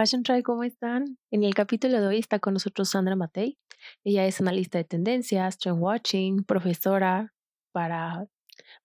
[0.00, 1.18] Fashion Try, ¿cómo están?
[1.30, 3.58] En el capítulo de hoy está con nosotros Sandra Matei.
[4.02, 7.34] Ella es analista de tendencias, trend watching, profesora
[7.70, 8.26] para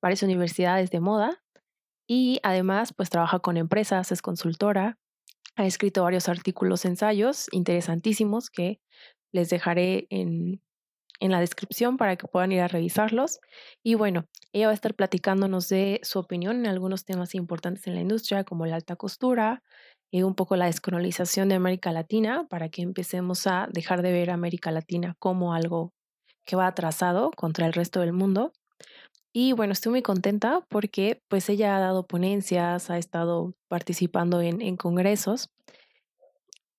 [0.02, 1.42] varias universidades de moda
[2.06, 5.00] y además pues trabaja con empresas, es consultora,
[5.56, 8.82] ha escrito varios artículos, ensayos interesantísimos que
[9.32, 10.62] les dejaré en,
[11.22, 13.40] en la descripción para que puedan ir a revisarlos.
[13.82, 17.96] Y bueno, ella va a estar platicándonos de su opinión en algunos temas importantes en
[17.96, 19.64] la industria, como la alta costura,
[20.12, 24.30] y un poco la descolonización de América Latina, para que empecemos a dejar de ver
[24.30, 25.94] a América Latina como algo
[26.46, 28.54] que va atrasado contra el resto del mundo.
[29.34, 34.62] Y bueno, estoy muy contenta porque pues ella ha dado ponencias, ha estado participando en,
[34.62, 35.50] en congresos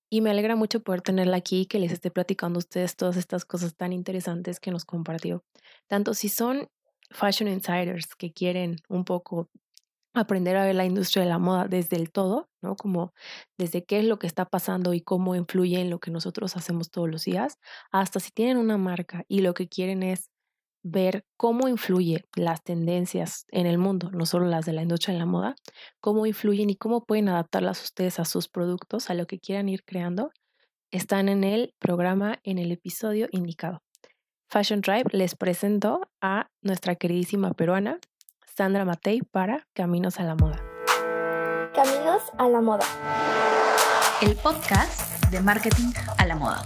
[0.09, 3.17] y me alegra mucho poder tenerla aquí y que les esté platicando a ustedes todas
[3.17, 5.43] estas cosas tan interesantes que nos compartió.
[5.87, 6.69] Tanto si son
[7.11, 9.49] fashion insiders que quieren un poco
[10.17, 12.75] aprender a ver la industria de la moda desde el todo, ¿no?
[12.75, 13.13] Como
[13.57, 16.91] desde qué es lo que está pasando y cómo influye en lo que nosotros hacemos
[16.91, 17.57] todos los días,
[17.91, 20.29] hasta si tienen una marca y lo que quieren es
[20.83, 25.19] ver cómo influye las tendencias en el mundo, no solo las de la industria de
[25.19, 25.55] la moda,
[25.99, 29.83] cómo influyen y cómo pueden adaptarlas ustedes a sus productos, a lo que quieran ir
[29.83, 30.31] creando,
[30.91, 33.81] están en el programa, en el episodio indicado.
[34.49, 37.99] Fashion Drive les presento a nuestra queridísima peruana,
[38.57, 40.59] Sandra Matei, para Caminos a la Moda.
[41.75, 42.87] Caminos a la Moda.
[44.19, 46.63] El podcast de marketing a la moda.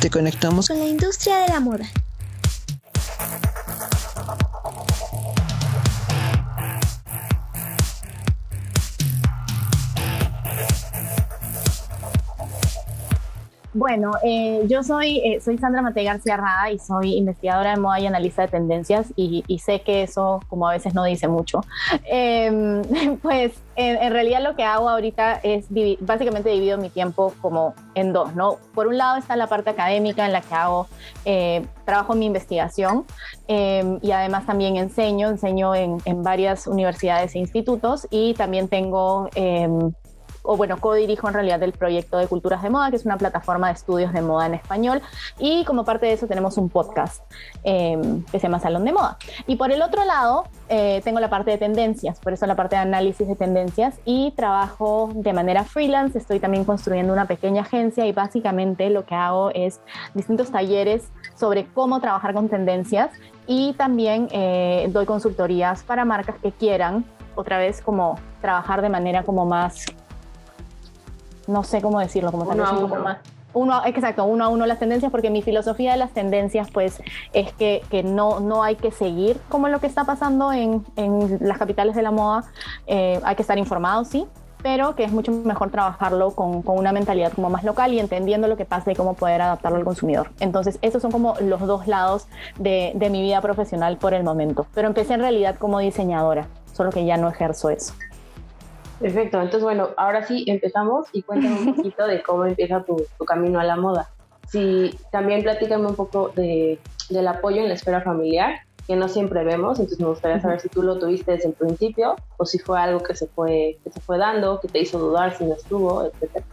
[0.00, 1.86] Te conectamos con la industria de la moda.
[13.76, 18.00] Bueno, eh, yo soy, eh, soy Sandra Mate García Rada y soy investigadora de moda
[18.00, 21.60] y analista de tendencias y, sé que eso como a veces no dice mucho.
[22.06, 22.80] Em,
[23.22, 25.66] pues en, realidad lo que hago ahorita es
[26.00, 28.56] básicamente divido mi tiempo como en dos, ¿no?
[28.74, 30.86] Por un lado está la parte académica en la que hago,
[31.26, 33.04] eh, trabajo en mi investigación
[33.46, 39.28] em, y además también enseño, enseño en, en, varias universidades e institutos y también tengo
[39.34, 39.92] em,
[40.46, 43.68] o bueno, co-dirijo en realidad el proyecto de Culturas de Moda, que es una plataforma
[43.68, 45.02] de estudios de moda en español.
[45.38, 47.22] Y como parte de eso tenemos un podcast
[47.64, 49.18] em, que se llama Salón de Moda.
[49.46, 52.76] Y por el otro lado, eh, tengo la parte de tendencias, por eso la parte
[52.76, 56.16] de análisis de tendencias y trabajo de manera freelance.
[56.18, 59.80] Estoy también construyendo una pequeña agencia y básicamente lo que hago es
[60.14, 63.10] distintos talleres sobre cómo trabajar con tendencias
[63.46, 69.22] y también eh, doy consultorías para marcas que quieran otra vez como trabajar de manera
[69.22, 69.86] como más
[71.46, 73.18] no sé cómo decirlo, como tal vez un poco más.
[73.54, 77.00] Uno, exacto, uno a uno las tendencias, porque mi filosofía de las tendencias, pues,
[77.32, 81.38] es que, que no, no hay que seguir como lo que está pasando en, en
[81.40, 82.44] las capitales de la moda.
[82.86, 84.26] Eh, hay que estar informado, sí,
[84.62, 88.46] pero que es mucho mejor trabajarlo con, con, una mentalidad como más local y entendiendo
[88.46, 90.32] lo que pasa y cómo poder adaptarlo al consumidor.
[90.40, 92.26] Entonces, esos son como los dos lados
[92.58, 94.66] de, de mi vida profesional por el momento.
[94.74, 97.94] Pero empecé en realidad como diseñadora, solo que ya no ejerzo eso.
[98.98, 103.60] Perfecto, entonces bueno, ahora sí empezamos y cuéntame un poquito de cómo empieza tu, camino
[103.60, 104.08] a la moda.
[104.46, 106.78] Sí, también platícame un poco de,
[107.10, 110.68] del apoyo en la esfera familiar, que no siempre vemos, entonces me gustaría saber si
[110.68, 114.00] tú lo tuviste desde el principio o si fue algo que se fue, que se
[114.00, 116.46] fue dando, que te hizo dudar si no estuvo, etcétera.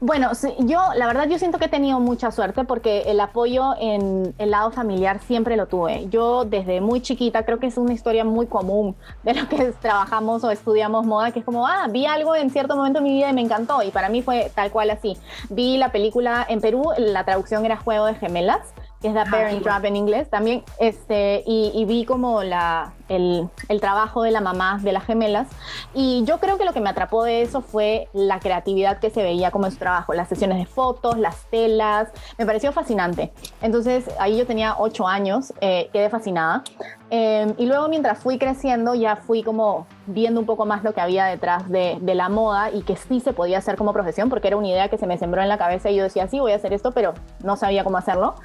[0.00, 4.34] Bueno, yo la verdad yo siento que he tenido mucha suerte porque el apoyo en
[4.38, 6.08] el lado familiar siempre lo tuve.
[6.10, 10.44] Yo desde muy chiquita creo que es una historia muy común de lo que trabajamos
[10.44, 13.30] o estudiamos moda, que es como, ah, vi algo en cierto momento de mi vida
[13.30, 15.16] y me encantó y para mí fue tal cual así.
[15.48, 19.62] Vi la película en Perú, la traducción era Juego de Gemelas que es The Parent
[19.62, 24.78] Trap en inglés también, este, y, vi como la, el, el, trabajo de la mamá
[24.82, 25.48] de las gemelas,
[25.94, 29.22] y yo creo que lo que me atrapó de eso fue la creatividad que se
[29.22, 32.08] veía como en su trabajo, las sesiones de fotos, las telas,
[32.38, 33.32] me pareció fascinante.
[33.62, 36.64] Entonces ahí yo tenía ocho años, eh, quedé fascinada,
[37.10, 41.00] Em, y luego mientras fui creciendo ya fui como viendo un poco más lo que
[41.00, 44.56] había detrás de, la moda y que sí se podía hacer como profesión porque era
[44.56, 46.56] una idea que se me sembró en la cabeza y yo decía, sí, voy a
[46.56, 47.12] hacer esto, pero
[47.44, 48.36] no sabía cómo hacerlo.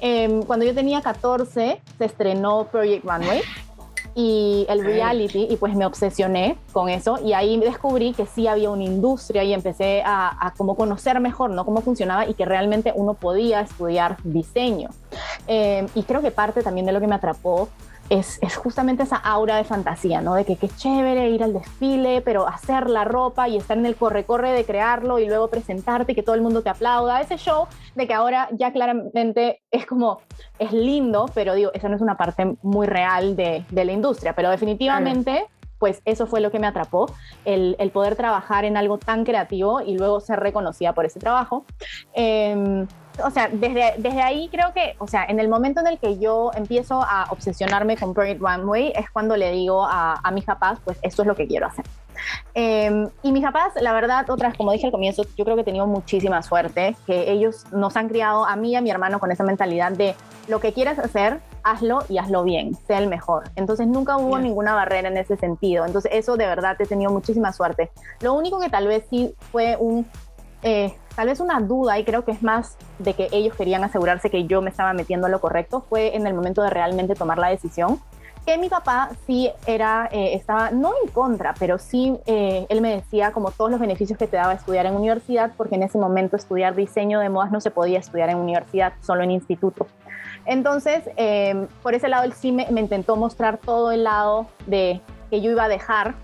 [0.00, 3.40] Em, cuando yo tenía 14 se estrenó Project Runway
[4.14, 7.18] y el reality y pues me obsesioné con eso.
[7.24, 11.64] Y ahí descubrí que sí había una industria y empecé a, como conocer mejor no
[11.64, 14.90] cómo funcionaba y que realmente uno podía estudiar diseño.
[15.46, 17.68] Em, y creo que parte también de lo que me atrapó
[18.10, 20.34] es, justamente esa aura de fantasía, ¿no?
[20.34, 23.96] De que qué chévere ir al desfile, pero hacer la ropa y estar en el
[23.96, 27.20] corre-corre de crearlo y luego presentarte y que todo el mundo te aplauda.
[27.20, 30.20] Ese show de que ahora ya claramente es como,
[30.58, 34.50] es lindo, pero digo, esa no es una parte muy real de, la industria, pero
[34.50, 35.46] definitivamente...
[35.78, 37.12] pues eso fue lo que me atrapó,
[37.44, 41.66] el, el poder trabajar en algo tan creativo y luego ser reconocida por ese trabajo.
[42.14, 42.86] Eh,
[43.22, 46.18] o sea, desde, desde ahí creo que, o sea, en el momento en el que
[46.18, 50.78] yo empiezo a obsesionarme con Project Runway es cuando le digo a, a mis papás,
[50.84, 51.84] pues esto es lo que quiero hacer.
[52.54, 55.64] Eh, y mis papás, la verdad, otras, como dije al comienzo, yo creo que he
[55.64, 59.30] tenido muchísima suerte, que ellos nos han criado a mí y a mi hermano con
[59.30, 60.14] esa mentalidad de
[60.48, 63.50] lo que quieras hacer, hazlo y hazlo bien, sea el mejor.
[63.56, 65.84] Entonces nunca hubo ninguna barrera en ese sentido.
[65.86, 67.90] Entonces eso de verdad he tenido muchísima suerte.
[68.20, 70.06] Lo único que tal vez sí fue un
[70.62, 74.30] eh, tal vez una duda, y creo que es más de que ellos querían asegurarse
[74.30, 77.38] que yo me estaba metiendo a lo correcto, fue en el momento de realmente tomar
[77.38, 78.00] la decisión.
[78.44, 82.94] Que mi papá sí era, eh, estaba no en contra, pero sí eh, él me
[82.94, 86.36] decía como todos los beneficios que te daba estudiar en universidad, porque en ese momento
[86.36, 89.86] estudiar diseño de modas no se podía estudiar en universidad, solo en instituto.
[90.44, 95.00] Entonces, eh, por ese lado, él sí me intentó mostrar todo el lado de
[95.30, 96.14] que yo iba a dejar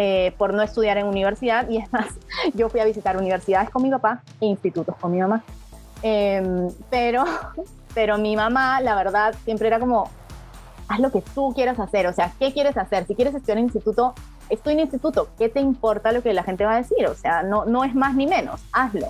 [0.00, 2.06] eh, por no estudiar en universidad y es más,
[2.54, 5.42] yo fui a visitar universidades con mi papá e institutos con mi mamá.
[6.04, 7.24] Eh, pero,
[7.94, 10.08] pero mi mamá, la verdad, siempre era como,
[10.86, 13.08] haz lo que tú quieras hacer, o sea, ¿qué quieres hacer?
[13.08, 14.14] Si quieres estudiar en instituto,
[14.48, 17.04] estoy en instituto, ¿qué te importa lo que la gente va a decir?
[17.08, 19.08] O sea, no, no es más ni menos, hazlo.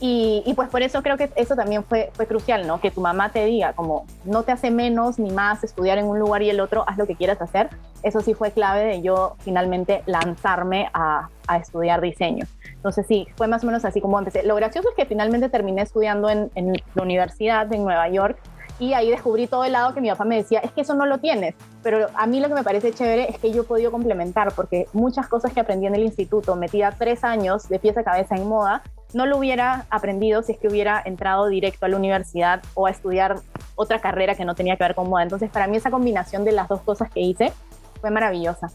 [0.00, 2.80] Y, y, pues por eso creo que eso también fue, fue crucial, ¿no?
[2.80, 6.18] Que tu mamá te diga, como no te hace menos ni más estudiar en un
[6.18, 7.70] lugar y el otro, haz lo que quieras hacer.
[8.02, 12.44] Eso sí fue clave de yo finalmente lanzarme a, a estudiar diseño.
[12.72, 14.42] Entonces sí, fue más o menos así como empecé.
[14.42, 18.36] Lo gracioso es que finalmente terminé estudiando en, en la universidad en Nueva York
[18.78, 21.06] y ahí descubrí todo el lado que mi papá me decía, es que eso no
[21.06, 23.92] lo tienes, pero a mí lo que me parece chévere es que yo he podido
[23.92, 28.04] complementar, porque muchas cosas que aprendí en el instituto, metida tres años de pieza a
[28.04, 28.82] cabeza en moda,
[29.14, 32.90] no lo hubiera aprendido si es que hubiera entrado directo a la universidad o a
[32.90, 33.36] estudiar
[33.76, 35.22] otra carrera que no tenía que ver con moda.
[35.22, 37.52] Entonces, para mí esa combinación de las dos cosas que hice
[38.00, 38.70] fue maravillosa.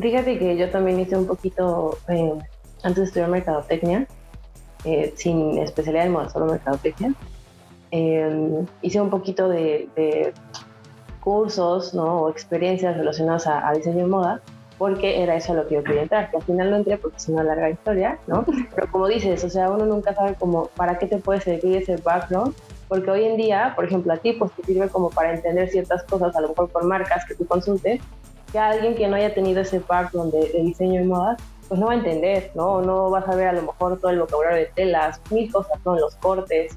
[0.00, 2.32] Fíjate que yo también hice un poquito, eh,
[2.82, 4.06] antes de estudiar mercadotecnia,
[4.84, 7.14] eh, sin especialidad en moda, solo mercadotecnia,
[7.90, 10.32] eh, hice un poquito de, de
[11.20, 12.22] cursos ¿no?
[12.22, 14.42] o experiencias relacionadas a, a diseño de moda
[14.78, 17.28] porque era eso lo que yo quería entrar, que al final no entré porque es
[17.28, 18.44] una larga historia, ¿no?
[18.74, 21.96] Pero como dices, o sea, uno nunca sabe cómo, para qué te puede servir ese
[21.96, 22.54] background,
[22.88, 26.02] porque hoy en día, por ejemplo, a ti, pues te sirve como para entender ciertas
[26.04, 28.00] cosas, a lo mejor por marcas que tú consultes,
[28.52, 31.86] que alguien que no haya tenido ese background de, de diseño y modas, pues no
[31.86, 32.82] va a entender, ¿no?
[32.82, 35.96] No vas a ver a lo mejor todo el vocabulario de telas, mil cosas, ¿no?
[35.98, 36.76] Los cortes.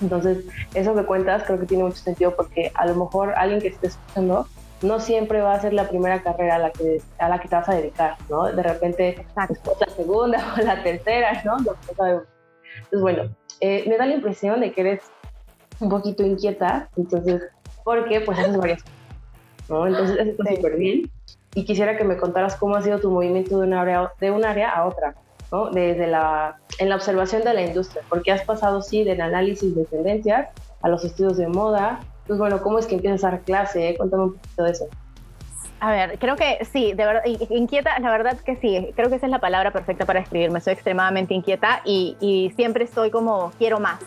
[0.00, 0.44] Entonces,
[0.74, 3.88] eso que cuentas creo que tiene mucho sentido porque a lo mejor alguien que esté
[3.88, 4.46] escuchando
[4.82, 7.54] no siempre va a ser la primera carrera a la que, a la que te
[7.54, 8.44] vas a dedicar, ¿no?
[8.50, 11.58] De repente, después la segunda o la tercera, ¿no?
[11.58, 12.24] No sabemos.
[12.74, 15.02] Entonces, bueno, eh, me da la impresión de que eres
[15.80, 17.42] un poquito inquieta, entonces,
[17.84, 18.98] porque pues haces varias cosas,
[19.68, 19.86] ¿no?
[19.86, 21.10] Entonces, eso está súper bien.
[21.54, 24.44] Y quisiera que me contaras cómo ha sido tu movimiento de un área, de un
[24.44, 25.14] área a otra,
[25.50, 25.70] ¿no?
[25.70, 29.84] Desde la, en la observación de la industria, porque has pasado, sí, del análisis de
[29.84, 30.48] tendencias
[30.80, 32.00] a los estudios de moda,
[32.30, 33.96] pues bueno, ¿cómo es que empiezas a dar clase?
[33.96, 34.84] Cuéntame un poquito de eso.
[35.80, 39.26] A ver, creo que sí, de verdad, inquieta, la verdad que sí, creo que esa
[39.26, 43.80] es la palabra perfecta para escribirme, soy extremadamente inquieta y, y siempre estoy como, quiero
[43.80, 43.98] más.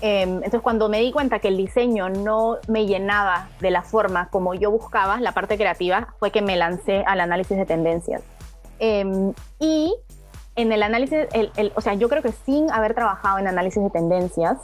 [0.00, 4.28] Eh, entonces cuando me di cuenta que el diseño no me llenaba de la forma
[4.28, 8.22] como yo buscaba, la parte creativa, fue que me lancé al análisis de tendencias.
[8.78, 9.92] Eh, y
[10.54, 13.82] en el análisis, el, el, o sea, yo creo que sin haber trabajado en análisis
[13.82, 14.58] de tendencias,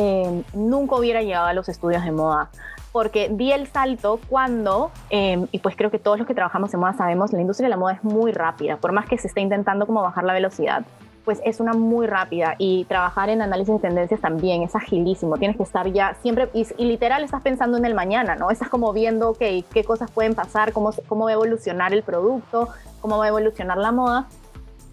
[0.00, 2.50] eh, nunca hubiera llegado a los estudios de moda,
[2.92, 6.78] porque di el salto cuando, eh, y pues creo que todos los que trabajamos en
[6.78, 9.40] moda sabemos, la industria de la moda es muy rápida, por más que se esté
[9.40, 10.84] intentando como bajar la velocidad,
[11.24, 15.56] pues es una muy rápida y trabajar en análisis de tendencias también es agilísimo, tienes
[15.56, 18.52] que estar ya siempre, y, y literal estás pensando en el mañana, ¿no?
[18.52, 19.42] Estás como viendo, ok,
[19.74, 22.68] qué cosas pueden pasar, cómo, cómo va a evolucionar el producto,
[23.00, 24.26] cómo va a evolucionar la moda.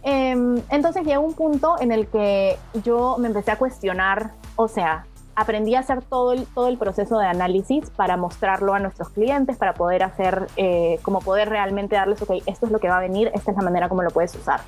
[0.01, 5.05] Eh, entonces llegó un punto en el que yo me empecé a cuestionar, o sea,
[5.35, 9.57] aprendí a hacer todo el, todo el proceso de análisis para mostrarlo a nuestros clientes,
[9.57, 13.01] para poder hacer, eh, como poder realmente darles, ok, esto es lo que va a
[13.01, 14.61] venir, esta es la manera como lo puedes usar.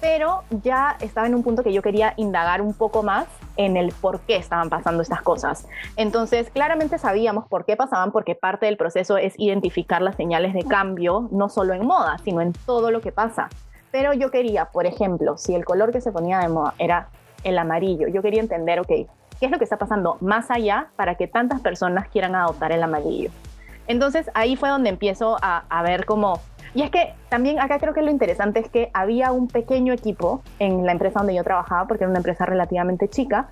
[0.00, 3.92] Pero ya estaba en un punto que yo quería indagar un poco más en el
[3.92, 5.66] por qué estaban pasando estas cosas.
[5.96, 10.62] Entonces, claramente sabíamos por qué pasaban, porque parte del proceso es identificar las señales de
[10.62, 13.48] cambio, no solo en moda, sino en todo lo que pasa.
[13.90, 17.08] Pero yo quería, por ejemplo, si el color que se ponía de moda era
[17.42, 18.92] el amarillo, yo quería entender, ok,
[19.38, 22.82] ¿qué es lo que está pasando más allá para que tantas personas quieran adoptar el
[22.82, 23.30] amarillo?
[23.86, 26.40] Entonces ahí fue donde empiezo a, a ver cómo...
[26.74, 30.42] Y es que también acá creo que lo interesante es que había un pequeño equipo
[30.58, 33.48] en la empresa donde yo trabajaba, porque era una empresa relativamente chica,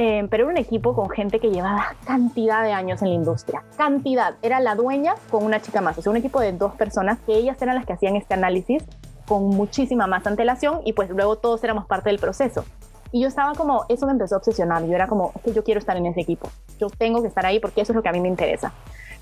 [0.00, 3.64] eh, pero era un equipo con gente que llevaba cantidad de años en la industria.
[3.76, 4.34] Cantidad.
[4.42, 5.98] Era la dueña con una chica más.
[5.98, 8.84] O sea, un equipo de dos personas que ellas eran las que hacían este análisis
[9.26, 12.64] con muchísima más antelación y pues luego todos éramos parte del proceso.
[13.10, 14.84] Y yo estaba como, eso me empezó a obsesionar.
[14.84, 16.50] Yo era como, es que yo quiero estar en ese equipo.
[16.78, 18.72] Yo tengo que estar ahí porque eso es lo que a mí me interesa.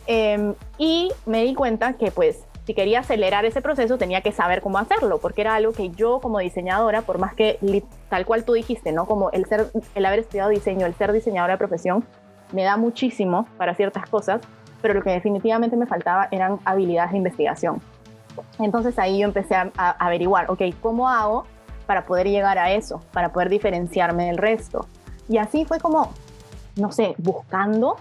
[0.07, 4.61] Em, y me di cuenta que pues si quería acelerar ese proceso tenía que saber
[4.61, 7.59] cómo hacerlo, porque era algo que yo como diseñadora, por más que
[8.09, 9.07] tal cual tú dijiste, ¿no?
[9.07, 12.05] Como el ser el haber estudiado diseño, el ser diseñadora de profesión
[12.53, 14.41] me da muchísimo para ciertas cosas,
[14.83, 17.81] pero lo que definitivamente me faltaba eran habilidades de investigación.
[18.59, 21.47] Entonces ahí yo empecé a, a averiguar, ok, ¿cómo hago
[21.87, 24.87] para poder llegar a eso, para poder diferenciarme del resto?
[25.29, 26.13] Y así fue como,
[26.77, 27.97] no sé, buscando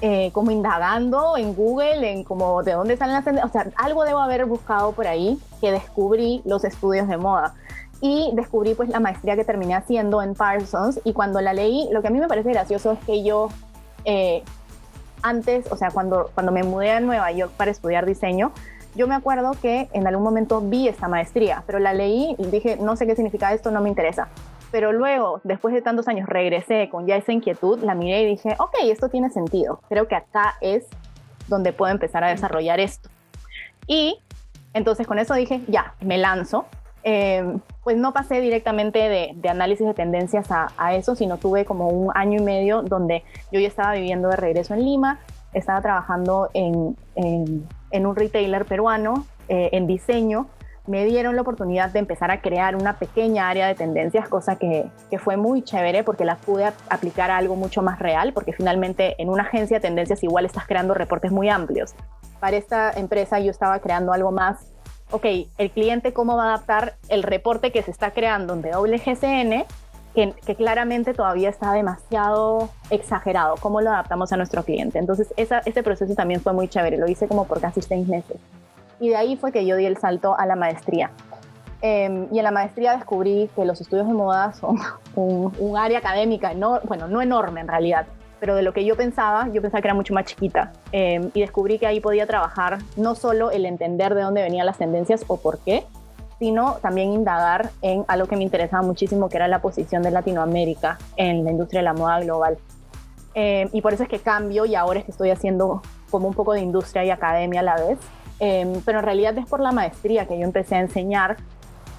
[0.00, 4.04] eh, como indagando en Google, en como de dónde salen las tendencias, o sea, algo
[4.04, 7.54] debo haber buscado por ahí que descubrí los estudios de moda
[8.00, 12.00] y descubrí pues la maestría que terminé haciendo en Parsons y cuando la leí, lo
[12.00, 13.48] que a mí me parece gracioso es que yo
[14.04, 14.44] eh,
[15.22, 18.52] antes, o sea, cuando, cuando me mudé a Nueva York para estudiar diseño,
[18.94, 22.76] yo me acuerdo que en algún momento vi esta maestría, pero la leí y dije,
[22.80, 24.28] no sé qué significa esto, no me interesa.
[24.70, 28.54] Pero luego, después de tantos años, regresé con ya esa inquietud, la miré y dije,
[28.58, 29.80] ok, esto tiene sentido.
[29.88, 30.86] Creo que acá es
[31.48, 33.08] donde puedo empezar a desarrollar esto.
[33.86, 34.18] Y
[34.74, 36.66] entonces con eso dije, ya, me lanzo.
[37.02, 42.10] Em, pues no pasé directamente de, análisis de tendencias a, eso, sino tuve como un
[42.14, 45.18] año y medio donde yo ya estaba viviendo de regreso en Lima,
[45.54, 50.48] estaba trabajando en, en, un retailer peruano, eh, en diseño,
[50.86, 54.90] me dieron la oportunidad de empezar a crear una pequeña área de tendencias, cosa que,
[55.10, 59.14] que, fue muy chévere porque la pude aplicar a algo mucho más real, porque finalmente
[59.20, 61.94] en una agencia de tendencias igual estás creando reportes muy amplios.
[62.40, 64.66] Para esta empresa yo estaba creando algo más,
[65.10, 65.26] ok,
[65.58, 69.66] el cliente cómo va a adaptar el reporte que se está creando en WGCN,
[70.14, 74.98] que, que claramente todavía está demasiado exagerado, cómo lo adaptamos a nuestro cliente.
[74.98, 78.38] Entonces esa, ese proceso también fue muy chévere, lo hice como por casi seis meses
[79.00, 81.10] y de ahí fue que yo di el salto a la maestría.
[81.80, 84.76] Em, y en la maestría descubrí que los estudios de moda son
[85.14, 88.06] un, área académica, no, bueno, no enorme en realidad,
[88.40, 90.72] pero de lo que yo pensaba, yo pensaba que era mucho más chiquita.
[90.92, 94.78] Em, y descubrí que ahí podía trabajar no solo el entender de dónde venían las
[94.78, 95.84] tendencias o por qué,
[96.38, 100.98] sino también indagar en algo que me interesaba muchísimo, que era la posición de Latinoamérica
[101.16, 102.58] en la industria de la moda global.
[103.34, 106.34] Em, y por eso es que cambio y ahora es que estoy haciendo como un
[106.34, 107.98] poco de industria y academia a la vez.
[108.40, 111.36] Em, pero en realidad es por la maestría que yo empecé a enseñar,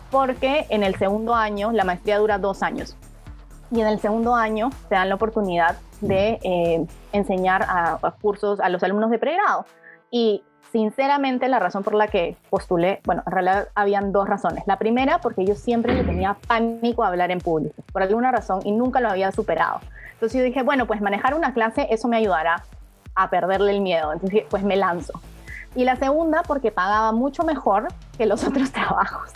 [0.09, 2.95] porque en el segundo año, la maestría dura dos años,
[3.71, 8.69] y en el segundo año te dan la oportunidad de eh, enseñar a, cursos a
[8.69, 9.65] los alumnos de pregrado.
[10.11, 14.63] Y sinceramente la razón por la que postulé, bueno, en realidad habían dos razones.
[14.67, 18.61] La primera, porque yo siempre le tenía pánico a hablar en público, por alguna razón,
[18.63, 19.79] y nunca lo había superado.
[20.13, 22.63] Entonces yo dije, bueno, pues manejar una clase, eso me ayudará
[23.15, 24.13] a perderle el miedo.
[24.13, 25.13] Entonces, pues me lanzo.
[25.75, 27.87] Y la segunda, porque pagaba mucho mejor
[28.17, 29.31] que los otros trabajos.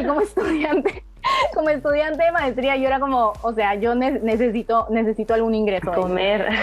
[0.00, 1.04] Y como estudiante,
[1.54, 5.92] como estudiante de maestría, yo era como, o sea, yo necesito, necesito algún ingreso.
[5.92, 6.48] Comer.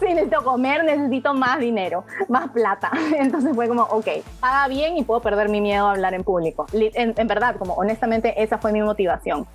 [0.00, 2.90] Sí, necesito comer, necesito más dinero, más plata.
[3.18, 4.06] Entonces fue como, ok,
[4.40, 6.66] paga bien y puedo perder mi miedo a hablar en público.
[6.72, 9.46] En, en verdad, como honestamente, esa fue mi motivación.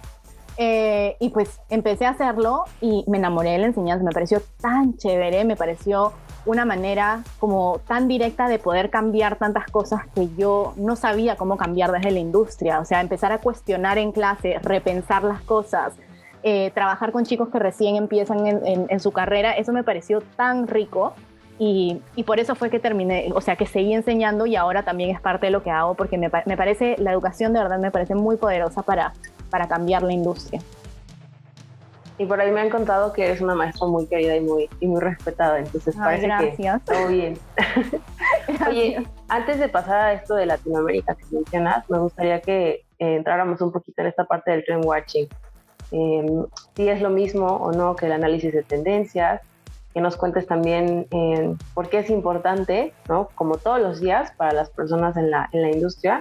[0.62, 4.98] Eh, y pues empecé a hacerlo y me enamoré de la enseñanza, me pareció tan
[4.98, 6.12] chévere, me pareció
[6.50, 11.58] una manera como tan directa de poder cambiar tantas cosas que yo no sabía cómo
[11.58, 12.80] cambiar desde la industria.
[12.80, 15.94] O sea, empezar a cuestionar en clase, repensar las cosas,
[16.42, 21.14] eh, trabajar con chicos que recién empiezan en, su carrera, eso me pareció tan rico.
[21.60, 25.22] Y, por eso fue que terminé, o sea, que seguí enseñando y ahora también es
[25.22, 28.16] parte de lo que hago, porque me, me parece, la educación de verdad me parece
[28.16, 29.14] muy poderosa para,
[29.52, 30.62] para cambiar la industria.
[32.20, 34.88] Y por ahí me han contado que eres una maestra muy querida y muy, y
[34.88, 37.38] muy respetada, entonces parece que todo bien.
[38.68, 43.62] Oye, antes de pasar a esto de Latinoamérica que mencionas, me gustaría que eh, entráramos
[43.62, 45.30] un poquito en esta parte del trend watching.
[45.92, 46.46] Em,
[46.76, 49.42] si es lo mismo o no que el análisis de tendencias,
[49.94, 53.30] que nos cuentes también eh, por qué es importante, ¿no?
[53.34, 56.20] como todos los días para las personas en la, en la industria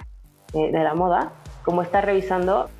[0.54, 1.32] eh, de la moda,
[1.64, 2.70] como estar revisando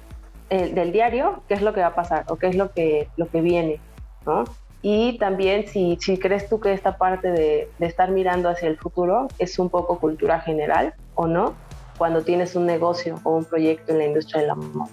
[0.51, 3.09] eh, del diario qué es lo que va a pasar o qué es lo que,
[3.17, 3.81] lo que viene,
[4.27, 4.45] ¿no?
[4.81, 8.79] Y también si, si crees tú que esta parte de, de, estar mirando hacia el
[8.79, 11.55] futuro es un poco cultura general o no,
[11.99, 14.89] cuando tienes un negocio o un proyecto en la industria de la moda.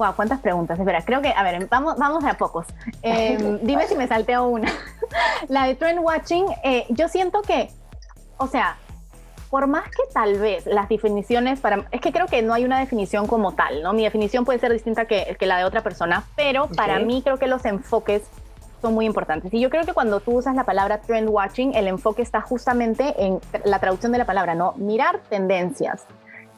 [0.00, 0.78] Wow, cuántas preguntas.
[0.78, 2.66] Espera, creo que, a ver, vamos, vamos de a pocos.
[3.02, 4.72] Em, dime si me salteo una.
[5.48, 7.70] la de trend watching, eh, yo siento que,
[8.38, 8.78] o sea,
[9.50, 11.84] por más que tal vez las definiciones para...
[11.90, 13.92] Es que creo que no hay una definición como tal, ¿no?
[13.92, 17.36] Mi definición puede ser distinta que, que la de otra persona, pero para mí creo
[17.36, 18.22] que los enfoques
[18.80, 19.52] son muy importantes.
[19.52, 23.14] Y yo creo que cuando tú usas la palabra trend watching, el enfoque está justamente
[23.18, 24.72] en la traducción de la palabra, ¿no?
[24.76, 26.06] Mirar tendencias.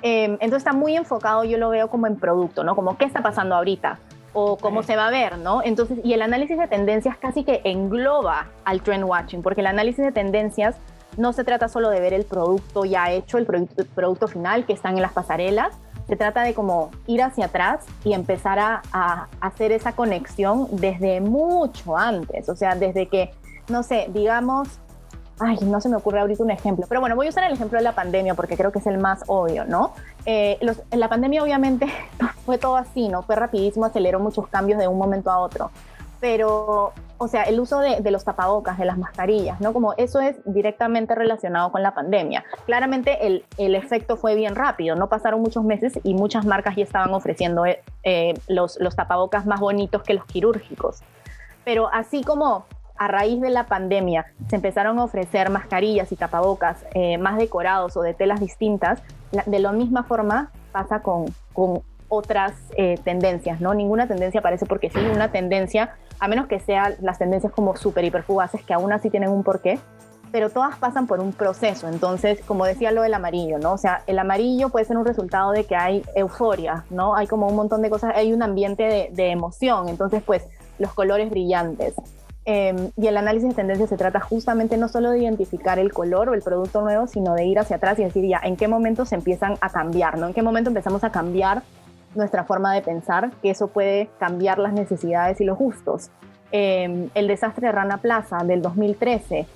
[0.02, 2.76] Em, entonces está muy enfocado, yo lo veo como en producto, ¿no?
[2.76, 3.98] Como qué está pasando ahorita
[4.34, 5.62] o cómo se va a ver, ¿no?
[5.62, 10.04] Entonces, y el análisis de tendencias casi que engloba al trend watching, porque el análisis
[10.04, 10.76] de tendencias
[11.16, 14.96] no se trata solo de ver el producto ya hecho, el producto, final que están
[14.96, 15.74] en las pasarelas,
[16.08, 21.96] se trata de como ir hacia atrás y empezar a, hacer esa conexión desde mucho
[21.96, 23.30] antes, o sea, desde que,
[23.68, 24.68] no sé, digamos,
[25.38, 27.78] ay, no se me ocurre ahorita un ejemplo, pero bueno, voy a usar el ejemplo
[27.78, 29.92] de la pandemia porque creo que es el más obvio, ¿no?
[30.24, 30.58] Eh,
[30.90, 31.86] la pandemia obviamente
[32.46, 33.22] fue todo así, ¿no?
[33.22, 35.70] Fue rapidísimo, aceleró muchos cambios de un momento a otro,
[36.22, 39.72] pero o sea, el uso de, los tapabocas, de las mascarillas, ¿no?
[39.72, 42.44] Como eso es directamente relacionado con la pandemia.
[42.64, 46.84] Claramente el, el efecto fue bien rápido, no pasaron muchos meses y muchas marcas ya
[46.84, 51.00] estaban ofreciendo eh, eh, los, los tapabocas más bonitos que los quirúrgicos.
[51.64, 56.84] Pero así como a raíz de la pandemia se empezaron a ofrecer mascarillas y tapabocas
[56.94, 59.02] eh, más decorados o de telas distintas,
[59.46, 61.82] de la misma forma pasa con, con
[62.14, 62.52] otras
[63.04, 63.72] tendencias, ¿no?
[63.72, 68.04] Ninguna tendencia aparece porque sí, una tendencia a menos que sean las tendencias como súper
[68.04, 69.80] hiperfugaces, que aún así tienen un porqué,
[70.30, 71.88] pero todas pasan por un proceso.
[71.88, 73.72] Entonces, como decía lo del amarillo, ¿no?
[73.72, 77.16] O sea, el amarillo puede ser un resultado de que hay euforia, ¿no?
[77.16, 79.88] Hay como un montón de cosas, hay un ambiente de, emoción.
[79.88, 80.44] Entonces, pues,
[80.78, 81.94] los colores brillantes.
[82.44, 86.28] Em, y el análisis de tendencias se trata justamente no solo de identificar el color
[86.28, 89.04] o el producto nuevo, sino de ir hacia atrás y decir ya en qué momento
[89.04, 90.28] se empiezan a cambiar, ¿no?
[90.28, 91.62] En qué momento empezamos a cambiar
[92.14, 96.10] nuestra forma de pensar, que eso puede cambiar las necesidades y los gustos.
[96.50, 99.46] Em, el desastre de Rana Plaza del 2013,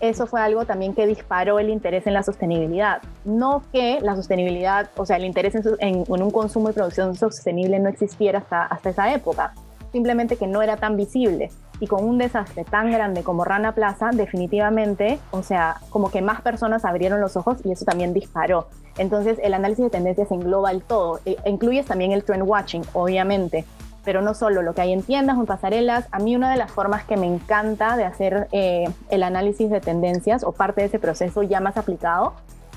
[0.00, 3.00] eso fue algo también que disparó el interés en la sostenibilidad.
[3.24, 7.88] No que la sostenibilidad, o sea, el interés en, un consumo y producción sostenible no
[7.88, 9.54] existiera hasta esa época,
[9.92, 11.50] simplemente que no era tan visible.
[11.80, 16.40] Y con un desastre tan grande como Rana Plaza, definitivamente, o sea, como que más
[16.40, 18.68] personas abrieron los ojos y eso también disparó.
[18.98, 21.20] Entonces, el análisis de tendencias engloba el todo.
[21.26, 23.64] E, incluyes también el trend watching, obviamente,
[24.04, 26.06] pero no solo lo que hay en tiendas o en pasarelas.
[26.12, 29.80] A mí una de las formas que me encanta de hacer eh, el análisis de
[29.80, 32.34] tendencias o parte de ese proceso ya más aplicado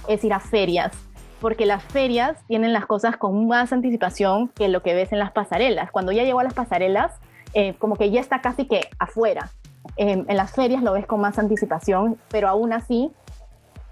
[0.08, 0.91] es ir a ferias,
[1.39, 5.32] porque las ferias tienen las cosas con más anticipación que lo que ves en las
[5.32, 5.91] pasarelas.
[5.91, 7.13] Cuando ya llegó a las pasarelas,
[7.54, 9.50] eh, como que ya está casi que afuera.
[9.96, 13.12] en las ferias lo ves con más anticipación, pero aún así,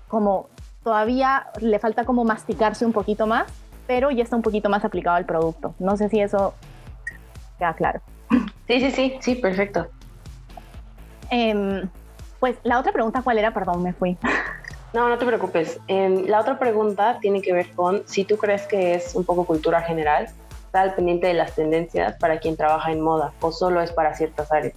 [0.08, 0.48] como
[0.84, 3.52] todavía le falta como masticarse un poquito más,
[3.88, 5.76] pero ya está un poquito más aplicado al producto.
[5.80, 6.54] No sé si eso
[7.58, 8.02] queda claro.
[8.67, 9.88] Sí, sí, sí, sí, perfecto.
[11.30, 11.89] Em,
[12.39, 13.54] pues la otra pregunta, ¿cuál era?
[13.54, 14.17] Perdón, me fui.
[14.93, 15.80] No, no te preocupes.
[15.88, 19.46] Em, la otra pregunta tiene que ver con si tú crees que es un poco
[19.46, 20.30] cultura general,
[20.67, 24.13] estar al pendiente de las tendencias para quien trabaja en moda o solo es para
[24.15, 24.75] ciertas áreas.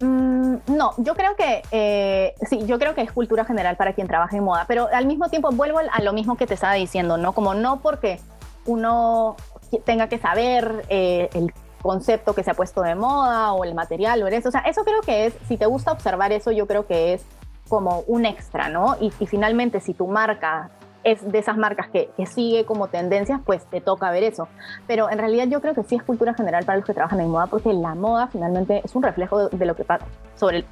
[0.00, 4.06] Mm, no, yo creo que eh, sí, yo creo que es cultura general para quien
[4.06, 7.18] trabaja en moda, pero al mismo tiempo vuelvo a lo mismo que te estaba diciendo,
[7.18, 7.32] ¿no?
[7.32, 8.18] Como no porque
[8.64, 9.36] uno
[9.84, 14.22] tenga que saber eh, el concepto que se ha puesto de moda o el material
[14.22, 14.48] o eso.
[14.48, 17.24] O sea, eso creo que es, si te gusta observar eso, yo creo que es
[17.68, 18.96] como un extra, ¿no?
[19.00, 20.70] Y, finalmente, si tu marca
[21.04, 24.48] es de esas marcas que, sigue como tendencias, pues te toca ver eso.
[24.86, 27.28] Pero en realidad yo creo que sí es cultura general para los que trabajan en
[27.28, 30.04] moda, porque la moda finalmente es un reflejo de, lo que pasa
[30.36, 30.64] sobre el,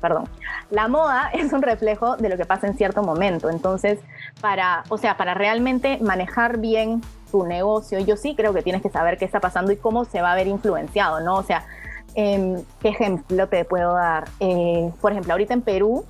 [0.00, 0.24] perdón,
[0.70, 3.50] la moda es un reflejo de lo que pasa en cierto momento.
[3.50, 3.98] Entonces,
[4.40, 8.90] para, o sea, para realmente manejar bien tu negocio, yo sí creo que tienes que
[8.90, 11.36] saber qué está pasando y cómo se va a ver influenciado, ¿no?
[11.36, 11.64] O sea,
[12.14, 14.28] em, ¿qué ejemplo te puedo dar?
[14.40, 16.04] Eh, por ejemplo, ahorita en Perú,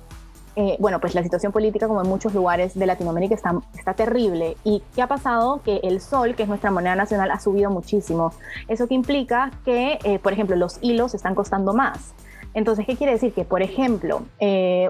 [0.55, 4.57] eh, bueno, pues la situación política, como en muchos lugares de Latinoamérica, está, está terrible.
[4.63, 5.61] ¿Y qué ha pasado?
[5.63, 8.33] Que el sol, que es nuestra moneda nacional, ha subido muchísimo.
[8.67, 12.13] Eso que implica que, eh, por ejemplo, los hilos están costando más.
[12.53, 13.33] Entonces, ¿qué quiere decir?
[13.33, 14.23] Que, por ejemplo,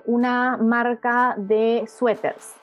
[0.06, 2.61] una marca de suéteres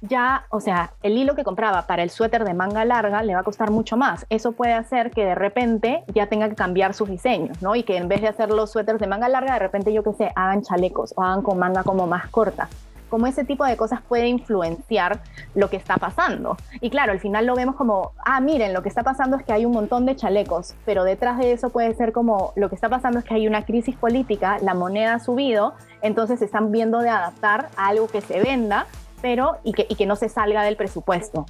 [0.00, 3.40] ya, o sea, el hilo que compraba para el suéter de manga larga le va
[3.40, 4.26] a costar mucho más.
[4.30, 7.74] Eso puede hacer que de repente ya tenga que cambiar sus diseños, ¿no?
[7.76, 10.14] Y que en vez de hacer los suéteres de manga larga, de repente yo que
[10.14, 12.68] sé, hagan chalecos o hagan con manga como más corta.
[13.10, 15.20] Como ese tipo de cosas puede influenciar
[15.56, 16.56] lo que está pasando.
[16.80, 19.52] Y claro, al final lo vemos como, ah, miren, lo que está pasando es que
[19.52, 22.88] hay un montón de chalecos, pero detrás de eso puede ser como, lo que está
[22.88, 27.00] pasando es que hay una crisis política, la moneda ha subido, entonces se están viendo
[27.00, 28.86] de adaptar a algo que se venda
[29.22, 31.46] pero y que, y que no se salga del presupuesto.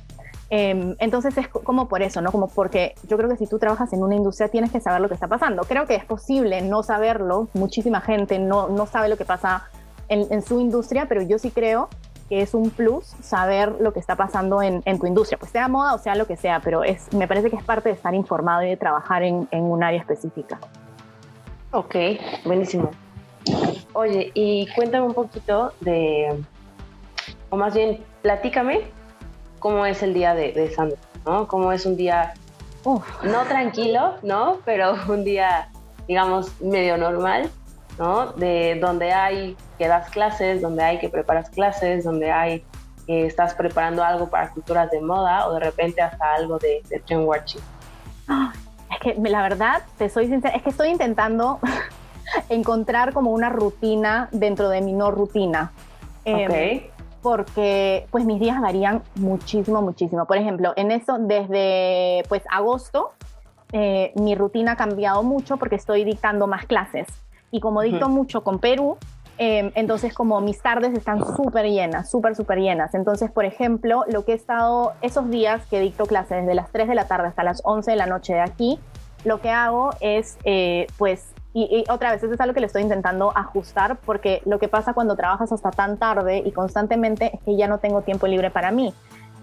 [0.53, 2.33] Em, entonces es como por eso, ¿no?
[2.33, 5.09] Como porque yo creo que si tú trabajas en una industria tienes que saber lo
[5.09, 5.63] que está pasando.
[5.63, 9.69] Creo que es posible no saberlo, muchísima gente no, no sabe lo que pasa
[10.09, 11.89] en, en su industria, pero yo sí creo
[12.29, 15.95] que es un plus saber lo que está pasando en, tu industria, pues sea moda
[15.95, 18.63] o sea lo que sea, pero es, me parece que es parte de estar informado
[18.63, 20.59] y de trabajar en, en un área específica.
[21.73, 21.97] Ok,
[22.45, 22.91] buenísimo.
[23.95, 26.41] Oye, y cuéntame un poquito de,
[27.51, 28.83] o más bien, platícame
[29.59, 31.47] cómo es el día de, de Sandra, ¿no?
[31.47, 32.35] Cómo es un día,
[32.85, 34.59] no tranquilo, ¿no?
[34.65, 35.69] Pero un día,
[36.09, 37.51] digamos, medio normal,
[37.99, 38.33] ¿no?
[38.33, 42.65] De donde hay que das clases, donde hay que preparas clases, donde hay
[43.07, 47.01] que estás preparando algo para culturas de moda o de repente hasta algo de, de
[47.01, 47.61] trend watching.
[48.91, 51.61] Es que la verdad, te soy sincera, es que estoy intentando
[52.49, 55.73] encontrar como una rutina dentro de mi no rutina.
[56.25, 56.83] Em,
[57.23, 60.27] porque pues mis días varían muchísimo, muchísimo.
[60.27, 63.13] Por ejemplo, en eso desde pues agosto
[63.73, 67.07] eh, mi rutina ha cambiado mucho porque estoy dictando más clases.
[67.51, 68.97] Y como dicto mucho con Perú,
[69.39, 72.95] em, entonces como mis tardes están súper llenas, súper, súper llenas.
[72.95, 76.89] Entonces, por ejemplo, lo que he estado esos días que dicto clases desde las 3
[76.89, 78.79] de la tarde hasta las 11 de la noche de aquí,
[79.25, 82.83] lo que hago es eh, pues y, otra vez, eso es algo que le estoy
[82.83, 87.57] intentando ajustar porque lo que pasa cuando trabajas hasta tan tarde y constantemente es que
[87.57, 88.95] ya no tengo tiempo libre para mí.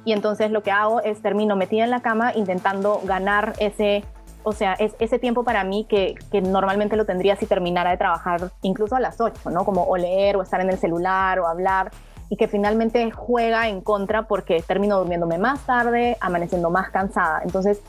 [0.05, 4.05] Y entonces lo que hago es termino metida en la cama intentando ganar ese,
[4.43, 7.97] o sea, es, ese tiempo para mí que, que, normalmente lo tendría si terminara de
[7.97, 9.65] trabajar incluso a las 8, ¿no?
[9.65, 11.91] Como o leer o estar en el celular o hablar
[12.29, 17.41] y que finalmente juega en contra porque termino durmiéndome más tarde, amaneciendo más cansada.
[17.43, 17.81] Entonces,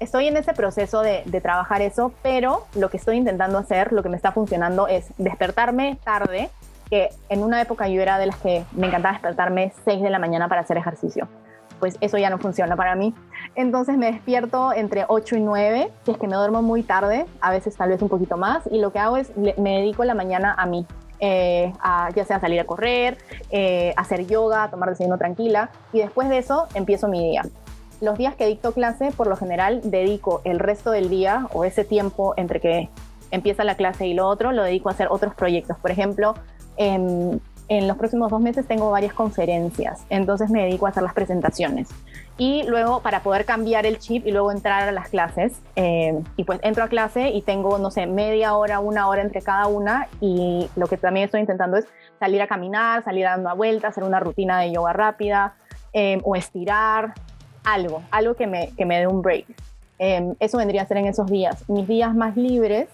[0.00, 4.08] estoy en ese proceso de, trabajar eso, pero lo que estoy intentando hacer, lo que
[4.08, 6.50] me está funcionando es despertarme tarde,
[6.88, 10.18] que en una época yo era de las que me encantaba despertarme 6 de la
[10.18, 11.28] mañana para hacer ejercicio.
[11.80, 13.14] Pues eso ya no funciona para mí.
[13.56, 17.50] Entonces me despierto entre 8 y 9, si es que me duermo muy tarde, a
[17.50, 20.54] veces tal vez un poquito más, y lo que hago es me dedico la mañana
[20.56, 20.86] a mí,
[21.20, 23.18] eh, a, ya sea salir a correr,
[23.50, 27.42] eh, hacer yoga, tomar desayuno tranquila, y después de eso empiezo mi día
[28.00, 31.84] los días que dicto clase, por lo general, dedico el resto del día o ese
[31.84, 32.88] tiempo entre que
[33.30, 35.76] empieza la clase y lo otro, lo dedico a hacer otros proyectos.
[35.78, 36.34] Por ejemplo,
[36.76, 41.88] en, los próximos dos meses tengo varias conferencias, entonces me dedico a hacer las presentaciones.
[42.36, 46.44] Y luego, para poder cambiar el chip y luego entrar a las clases, eh, y
[46.44, 50.08] pues entro a clase y tengo, no sé, media hora, una hora entre cada una,
[50.20, 51.86] y lo que también estoy intentando es
[52.20, 55.54] salir a caminar, salir dando una vuelta, hacer una rutina de yoga rápida,
[55.92, 57.14] eh, o estirar,
[57.64, 59.46] algo, algo que me, que me dé un break.
[59.98, 61.68] Em, eso vendría a ser en esos días.
[61.68, 62.88] Mis días más libres,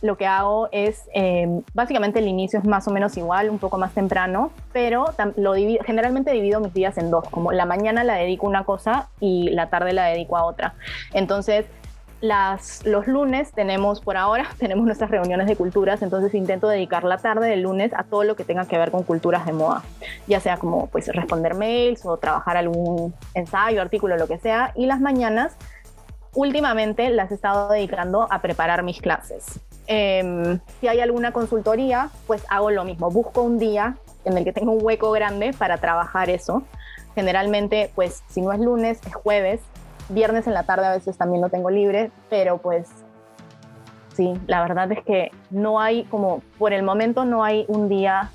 [0.00, 3.78] lo que hago es, em, básicamente el inicio es más o menos igual, un poco
[3.78, 8.46] más temprano, pero lo generalmente divido mis días en dos, como la mañana la dedico
[8.46, 10.74] a una cosa y la tarde la dedico a otra.
[11.12, 11.66] Entonces,
[12.20, 17.18] las, los lunes tenemos, por ahora, tenemos nuestras reuniones de culturas, entonces intento dedicar la
[17.18, 19.82] tarde del lunes a todo lo que tenga que ver con culturas de moda,
[20.26, 24.86] ya sea como pues responder mails o trabajar algún ensayo, artículo, lo que sea, y
[24.86, 25.56] las mañanas
[26.34, 29.60] últimamente las he estado dedicando a preparar mis clases.
[29.86, 34.52] Em, si hay alguna consultoría, pues hago lo mismo, busco un día en el que
[34.52, 36.62] tengo un hueco grande para trabajar eso.
[37.14, 39.60] Generalmente, pues si no es lunes, es jueves,
[40.08, 42.88] viernes en la tarde a veces también lo tengo libre, pero pues
[44.14, 48.30] sí, la verdad es que no hay como, por el momento no hay un día.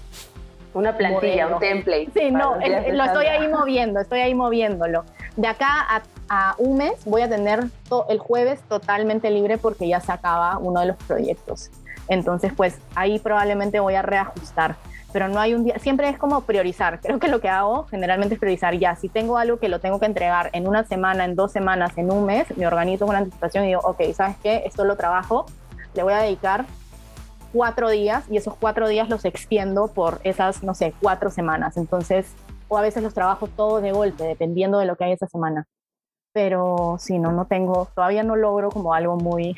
[0.73, 2.09] Una plantilla, un template.
[2.15, 5.05] Sí, no, lo estoy ahí moviendo, estoy ahí moviéndolo.
[5.35, 7.65] De acá a, un mes voy a tener
[8.09, 11.69] el jueves totalmente libre porque ya se acaba uno de los proyectos.
[12.07, 14.75] Entonces, pues ahí probablemente voy a reajustar
[15.13, 16.99] pero no hay un día, siempre es como priorizar.
[16.99, 18.95] Creo que lo que hago generalmente es priorizar ya.
[18.95, 22.11] Si tengo algo que lo tengo que entregar en una semana, en dos semanas, en
[22.11, 24.63] un mes, me organizo con anticipación y digo, ok, ¿sabes qué?
[24.65, 25.45] Esto lo trabajo,
[25.93, 26.65] le voy a dedicar
[27.53, 31.77] cuatro días y esos cuatro días los extiendo por esas, no sé, cuatro semanas.
[31.77, 32.33] Entonces,
[32.67, 35.67] o a veces los trabajo todos de golpe, dependiendo de lo que hay esa semana.
[36.33, 39.55] Pero si no, no tengo, todavía no logro como algo muy,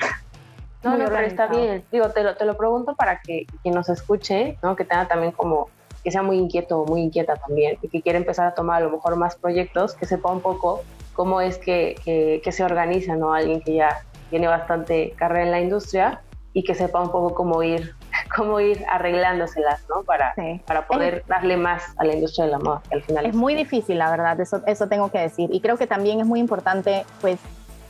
[0.85, 1.83] no, no, pero está bien.
[1.91, 4.75] Digo, te lo, te lo pregunto para que quien nos escuche, ¿no?
[4.75, 5.69] Que tenga también como
[6.03, 8.85] que sea muy inquieto o muy inquieta también y que quiera empezar a tomar a
[8.85, 11.95] lo mejor más proyectos, que sepa un poco cómo es que,
[12.43, 13.33] que, se organiza, ¿no?
[13.33, 16.21] Alguien que ya tiene bastante carrera en la industria
[16.53, 17.95] y que sepa un poco cómo ir,
[18.35, 20.03] cómo ir arreglándoselas, ¿no?
[20.03, 20.35] Para,
[20.67, 23.35] para poder darle más a la industria de la moda, que al final es, es
[23.35, 25.49] muy difícil, la verdad, eso, eso tengo que decir.
[25.51, 27.39] Y creo que también es muy importante, pues,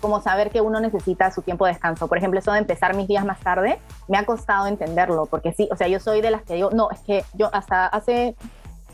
[0.05, 2.07] como saber que uno necesita su tiempo de descanso.
[2.07, 5.67] Por ejemplo, eso de empezar mis días más tarde, me ha costado entenderlo, porque sí,
[5.71, 8.35] o sea, yo soy de las que digo, no, es que yo hasta hace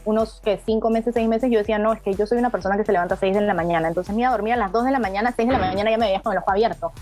[0.05, 2.77] unos que cinco meses, seis meses, yo decía, no, es que yo soy una persona
[2.77, 4.71] que se levanta a seis de la mañana, entonces me iba a dormir a las
[4.71, 6.93] dos de la mañana, seis de la mañana ya me veía con el ojo abierto.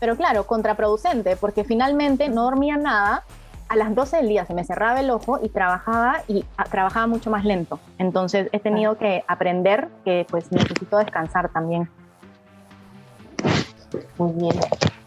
[0.00, 3.22] Pero claro, contraproducente, porque finalmente no dormía nada,
[3.68, 7.06] a las 12 del día se me cerraba el ojo y trabajaba y a, trabajaba
[7.06, 7.80] mucho más lento.
[7.98, 11.90] Entonces he tenido que aprender que pues necesito descansar también.
[14.18, 14.54] Muy bien.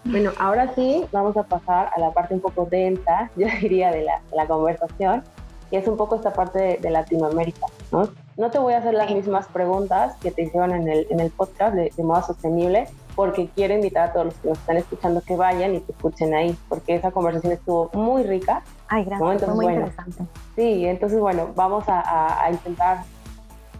[0.06, 4.04] Bueno, ahora sí vamos a pasar a la parte un poco densa, yo diría, de
[4.04, 5.24] la, la conversación,
[5.69, 8.08] que es un poco esta parte de, de Latinoamérica, ¿no?
[8.38, 11.32] No te voy a hacer las mismas preguntas que te hicieron en el, en el
[11.32, 15.21] podcast de, de moda sostenible, porque quiero invitar a todos los que nos están escuchando
[15.21, 18.62] que vayan y que escuchen ahí, porque esa conversación estuvo muy rica.
[18.89, 20.24] Ay, gracias, Entonces, muy bueno, interesante.
[20.56, 23.04] Sí, entonces bueno, vamos a, a- a intentar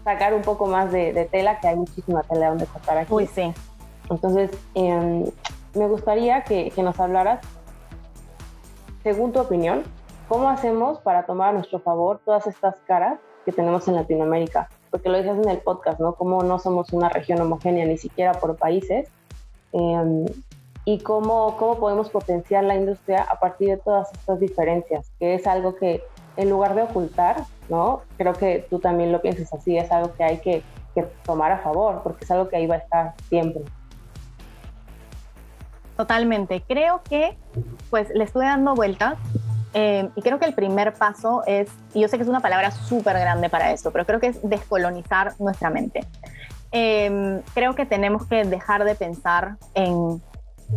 [0.04, 3.12] sacar un poco más de, de tela, que hay muchísima tela donde cortar aquí.
[3.12, 3.52] Uy, sí.
[4.10, 5.24] Entonces, em,
[5.74, 7.40] me gustaría que, nos hablaras,
[9.02, 9.84] según tu opinión,
[10.28, 14.68] ¿cómo hacemos para tomar a nuestro favor todas estas caras que tenemos en Latinoamérica?
[14.90, 16.14] Porque lo dices en el podcast, ¿no?
[16.14, 19.08] Cómo no somos una región homogénea ni siquiera por países.
[19.72, 20.24] em,
[20.86, 25.46] y cómo, cómo podemos potenciar la industria a partir de todas estas diferencias, que es
[25.46, 26.02] algo que
[26.36, 28.02] en lugar de ocultar, ¿no?
[28.16, 30.62] Creo que tú también lo piensas así, es algo que hay que,
[30.94, 33.62] que tomar a favor, porque es algo que ahí va a estar siempre.
[35.96, 36.62] Totalmente.
[36.66, 37.36] Creo que
[37.90, 39.16] pues le estuve dando vueltas
[39.72, 42.70] eh, y creo que el primer paso es, y yo sé que es una palabra
[42.70, 46.04] súper grande para esto, pero creo que es descolonizar nuestra mente.
[46.72, 50.20] Eh, creo que tenemos que dejar de pensar en,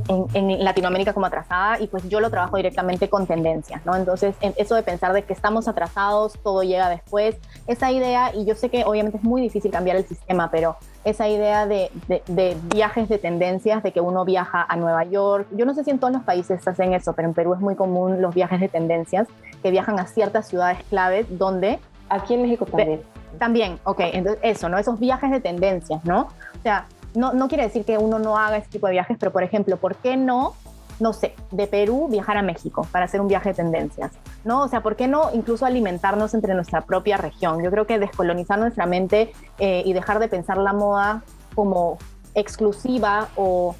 [0.07, 3.95] en, en Latinoamérica como atrasada y pues yo lo trabajo directamente con tendencias, ¿no?
[3.95, 8.45] Entonces, en eso de pensar de que estamos atrasados, todo llega después, esa idea, y
[8.45, 12.21] yo sé que obviamente es muy difícil cambiar el sistema, pero esa idea de, de,
[12.27, 15.47] de, viajes de tendencias, de que uno viaja a Nueva York.
[15.51, 17.75] Yo no sé si en todos los países hacen eso, pero en Perú es muy
[17.75, 19.27] común los viajes de tendencias,
[19.63, 21.79] que viajan a ciertas ciudades claves donde...
[22.09, 23.01] Aquí en México también.
[23.37, 24.79] También, ok, entonces eso, ¿no?
[24.79, 26.21] Esos viajes de tendencias, ¿no?
[26.21, 26.87] O sea,
[27.19, 29.77] no, no quiere decir que uno no haga ese tipo de viajes, pero por ejemplo,
[29.77, 30.55] ¿por qué no
[30.99, 34.11] no sé, de Perú viajar a México para hacer un viaje de tendencias,
[34.43, 34.63] ¿no?
[34.63, 37.63] O sea, ¿por qué no incluso alimentarnos entre nuestra propia región?
[37.63, 41.23] Yo creo que descolonizar nuestra mente eh, y dejar de pensar la moda
[41.55, 41.97] como
[42.35, 43.75] exclusiva o,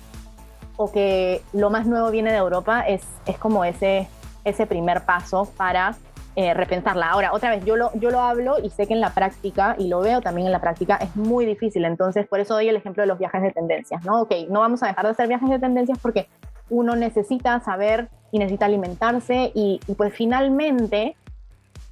[0.78, 4.08] o, que lo más nuevo viene de Europa es, es como ese,
[4.46, 5.96] ese primer paso para
[6.40, 7.10] eh, repensarla.
[7.10, 9.90] Ahora, otra vez, yo lo, yo lo hablo y sé que en la práctica, y
[9.90, 11.84] lo veo también en la práctica, es muy difícil.
[11.84, 14.22] Entonces, por eso doy el ejemplo de los viajes de tendencias, ¿no?
[14.22, 16.30] Ok, no vamos a dejar de hacer viajes de tendencias porque
[16.70, 21.18] uno necesita saber y necesita alimentarse y, pues finalmente,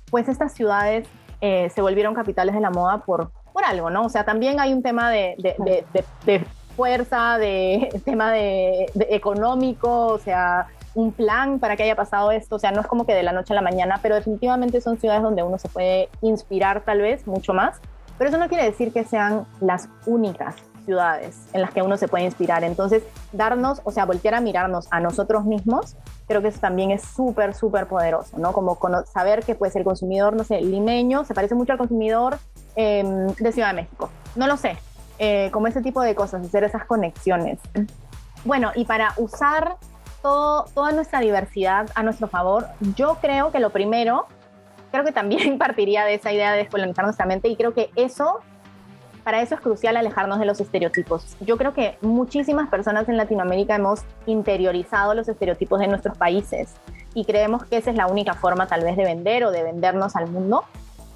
[0.09, 1.09] pues estas ciudades
[1.41, 4.05] eh, se volvieron capitales de la moda por, por algo, ¿no?
[4.05, 6.45] O sea, también hay un tema de, de, de, de, de
[6.77, 12.59] fuerza, de tema de, económico, o sea, un plan para que haya pasado esto, o
[12.59, 15.21] sea, no es como que de la noche a la mañana, pero definitivamente son ciudades
[15.21, 17.79] donde uno se puede inspirar tal vez mucho más,
[18.17, 20.55] pero eso no quiere decir que sean las únicas
[20.85, 22.63] ciudades en las que uno se puede inspirar.
[22.63, 25.95] Entonces, darnos, o sea, voltear a mirarnos a nosotros mismos,
[26.27, 28.51] creo que eso también es súper, súper poderoso, ¿no?
[28.51, 32.39] Como saber que pues el consumidor, no sé, limeño se parece mucho al consumidor
[32.75, 33.03] eh,
[33.37, 34.09] de Ciudad de México.
[34.35, 34.77] No lo sé,
[35.19, 37.59] eh, como ese tipo de cosas, hacer esas conexiones.
[38.45, 39.75] Bueno, y para usar
[40.27, 44.25] todo, toda nuestra diversidad a nuestro favor, yo creo que lo primero,
[44.91, 48.41] creo que también partiría de esa idea de descolonizar nuestra mente y creo que eso
[49.23, 51.35] para eso es crucial alejarnos de los estereotipos.
[51.41, 56.75] Yo creo que muchísimas personas en Latinoamérica hemos interiorizado los estereotipos de nuestros países
[57.13, 60.15] y creemos que esa es la única forma tal vez de vender o de vendernos
[60.15, 60.63] al mundo.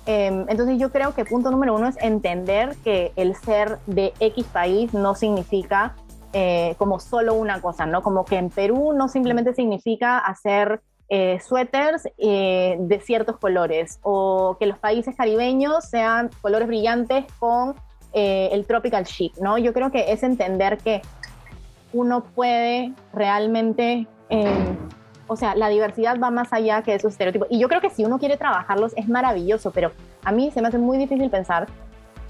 [0.07, 4.45] Eh, entonces yo creo que punto número uno es entender que el ser de X
[4.51, 5.95] país no significa
[6.33, 8.01] eh, como solo una cosa, ¿no?
[8.01, 14.55] Como que en Perú no simplemente significa hacer eh, suéteres eh, de ciertos colores o
[14.57, 17.75] que los países caribeños sean colores brillantes con
[18.13, 19.57] eh, el tropical chic, ¿no?
[19.57, 21.01] Yo creo que es entender que
[21.93, 24.77] uno puede realmente, eh,
[25.27, 27.47] o sea, la diversidad va más allá que esos estereotipos.
[27.51, 29.91] Y yo creo que si uno quiere trabajarlos es maravilloso, pero
[30.23, 31.67] a mí se me hace muy difícil pensar,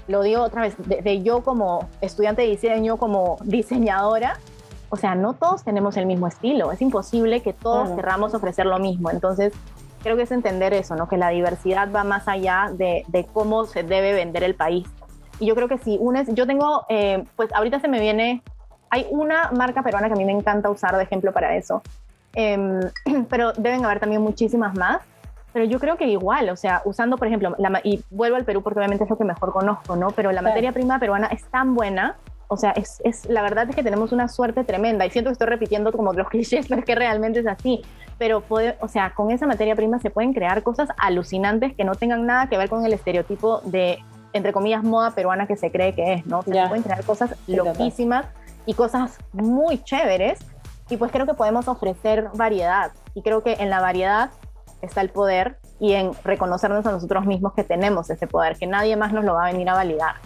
[0.08, 4.38] lo digo otra vez, de, de yo como estudiante de diseño, como diseñadora,
[4.90, 7.96] o sea, no todos tenemos el mismo estilo, es imposible que todos Claro.
[7.96, 9.10] querramos ofrecer lo mismo.
[9.10, 9.52] Entonces,
[10.02, 11.08] creo que es entender eso, ¿no?
[11.08, 14.86] Que la diversidad va más allá de, de cómo se debe vender el país.
[15.38, 18.42] Y yo creo que si unes, yo tengo, eh, pues ahorita se me viene,
[18.90, 21.82] hay una marca peruana que a mí me encanta usar de ejemplo para eso,
[22.34, 22.80] Em,
[23.28, 25.02] pero deben haber también muchísimas más.
[25.52, 28.62] Pero yo creo que igual, o sea, usando, por ejemplo, la y vuelvo al Perú
[28.62, 30.10] porque obviamente es lo que mejor conozco, ¿no?
[30.12, 30.48] Pero la Claro.
[30.52, 32.16] materia prima peruana es tan buena,
[32.48, 35.32] o sea, es, es, la verdad es que tenemos una suerte tremenda y siento que
[35.32, 37.82] estoy repitiendo como los clichés, pero es que realmente es así.
[38.18, 41.94] Pero, puede, o sea, con esa materia prima se pueden crear cosas alucinantes que no
[41.94, 43.98] tengan nada que ver con el estereotipo de,
[44.32, 46.38] entre comillas, moda peruana que se cree que es, ¿no?
[46.38, 46.62] O sea, Ya.
[46.64, 47.72] se pueden crear cosas Sí, total.
[47.74, 48.26] loquísimas
[48.64, 50.38] y cosas muy chéveres
[50.88, 54.30] y pues creo que podemos ofrecer variedad y creo que en la variedad
[54.82, 58.96] está el poder y en reconocernos a nosotros mismos que tenemos ese poder, que nadie
[58.96, 60.16] más nos lo va a venir a validar.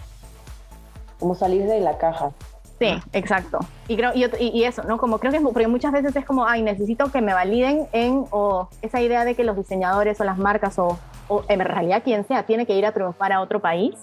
[1.19, 2.31] Como salir de la caja.
[2.79, 3.59] Sí, exacto.
[3.87, 4.99] Y, creo, y, eso, ¿no?
[4.99, 8.69] Como creo que porque muchas veces es como, ay, necesito que me validen en, o
[8.83, 12.43] esa idea de que los diseñadores o las marcas o, o en realidad quien sea
[12.43, 13.95] tiene que ir a triunfar a otro país,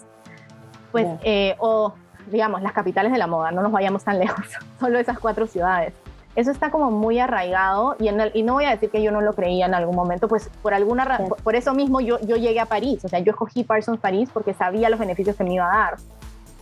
[0.90, 1.94] pues, eh, o
[2.30, 4.44] digamos, las capitales de la moda, no nos vayamos tan lejos,
[4.80, 5.92] solo esas cuatro ciudades.
[6.36, 9.12] Eso está como muy arraigado y, en el, y no voy a decir que yo
[9.12, 12.36] no lo creía en algún momento, pues por alguna razón, por, eso mismo yo, yo
[12.36, 15.54] llegué a París, o sea, yo escogí Parsons París porque sabía los beneficios que me
[15.54, 15.96] iba a dar.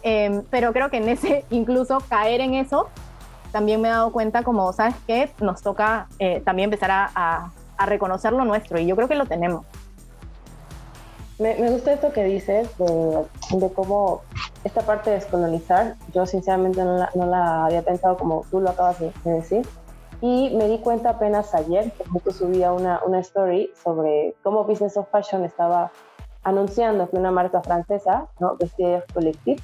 [0.02, 2.88] Em, pero creo que en ese, incluso caer en eso,
[3.50, 5.30] también me he dado cuenta como, ¿sabes qué?
[5.40, 9.26] Nos toca eh, también empezar a, a, reconocer lo nuestro y yo creo que lo
[9.26, 9.66] tenemos.
[11.42, 14.22] Me, me gusta esto que dices de, de, cómo
[14.62, 18.70] esta parte de descolonizar, yo sinceramente no la, no la, había pensado como tú lo
[18.70, 19.66] acabas de, decir.
[20.20, 24.96] Y me di cuenta apenas ayer, que justo subía una, una story sobre cómo Business
[24.96, 25.90] of Fashion estaba
[26.44, 28.56] anunciando que una marca francesa, ¿no?
[28.56, 29.60] Vestidos Collective,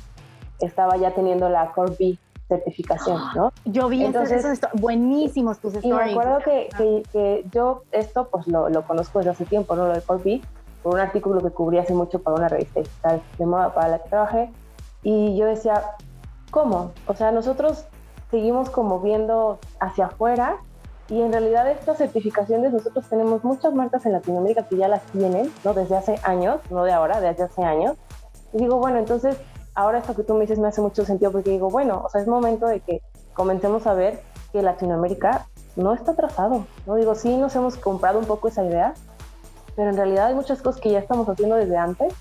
[0.59, 3.53] estaba ya teniendo la Corby certificación, ¿no?
[3.67, 5.95] Yo vi Entonces, esos, buenísimos tus stories.
[5.95, 9.77] Y me acuerdo que, que, que, yo esto pues lo, lo, conozco desde hace tiempo,
[9.77, 9.87] ¿no?
[9.87, 10.43] Lo de Corby,
[10.83, 13.99] por un artículo que cubrí hace mucho para una revista digital de moda para la
[13.99, 14.53] que trabajé.
[15.03, 15.83] Y yo decía,
[16.51, 16.93] ¿cómo?
[17.07, 17.85] O sea, nosotros
[18.31, 20.59] seguimos como viendo hacia afuera
[21.09, 25.51] y en realidad estas certificaciones nosotros tenemos muchas marcas en Latinoamérica que ya las tienen,
[25.65, 25.73] ¿no?
[25.73, 27.97] Desde hace años, no de ahora, desde hace años.
[28.53, 29.37] Y digo, bueno, entonces
[29.75, 32.21] ahora esto que tú me dices me hace mucho sentido porque digo, bueno, o sea,
[32.21, 33.01] es momento de que
[33.33, 34.21] comencemos a ver
[34.53, 36.97] que Latinoamérica no está atrasado, ¿no?
[36.97, 38.95] Digo, sí nos hemos comprado un poco esa idea,
[39.79, 42.13] pero en realidad hay muchas cosas que ya estamos haciendo desde antes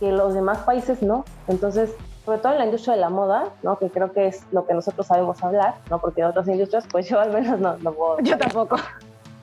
[0.00, 1.26] que los demás países no.
[1.46, 1.90] Entonces,
[2.24, 3.78] sobre todo en la industria de la moda, ¿no?
[3.78, 5.98] que creo que es lo que nosotros sabemos hablar, ¿no?
[6.00, 8.20] porque de otras industrias, pues yo al menos no, no puedo.
[8.20, 8.76] Yo tampoco.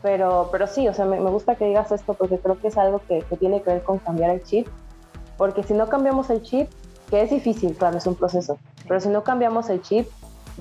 [0.02, 2.78] Pero, pero sí, o sea, me, me gusta que digas esto porque creo que es
[2.80, 4.68] algo que, que, tiene que ver con cambiar el chip,
[5.38, 6.68] porque si no cambiamos el chip,
[7.12, 10.08] que es difícil, claro, es un proceso, pero si no cambiamos el chip,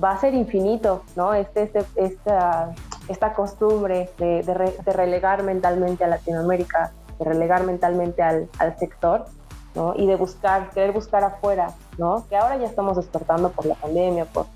[0.03, 1.33] va a ser infinito, ¿no?
[1.33, 2.75] Este, este, esta,
[3.07, 9.25] esta costumbre de, de, re, de, relegar mentalmente a Latinoamérica, de relegar mentalmente al, sector,
[9.75, 9.93] ¿no?
[9.95, 12.25] Y de buscar, querer buscar afuera, ¿no?
[12.29, 14.47] Que ahora ya estamos despertando por la pandemia, por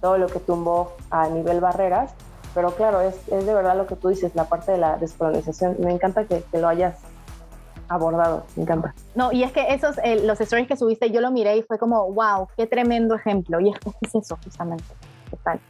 [0.00, 2.12] todo lo que tumbó a nivel barreras,
[2.54, 5.76] pero claro, es, de verdad lo que tú dices, la parte de la descolonización.
[5.78, 6.98] Me encanta que, lo hayas
[7.88, 8.94] abordado, me encanta.
[9.14, 11.78] No, y es que esos, eh, los stories que subiste, yo lo miré y fue
[11.78, 13.60] como, wow, qué tremendo ejemplo.
[13.60, 14.84] Y es es eso, justamente.
[15.30, 15.60] Total.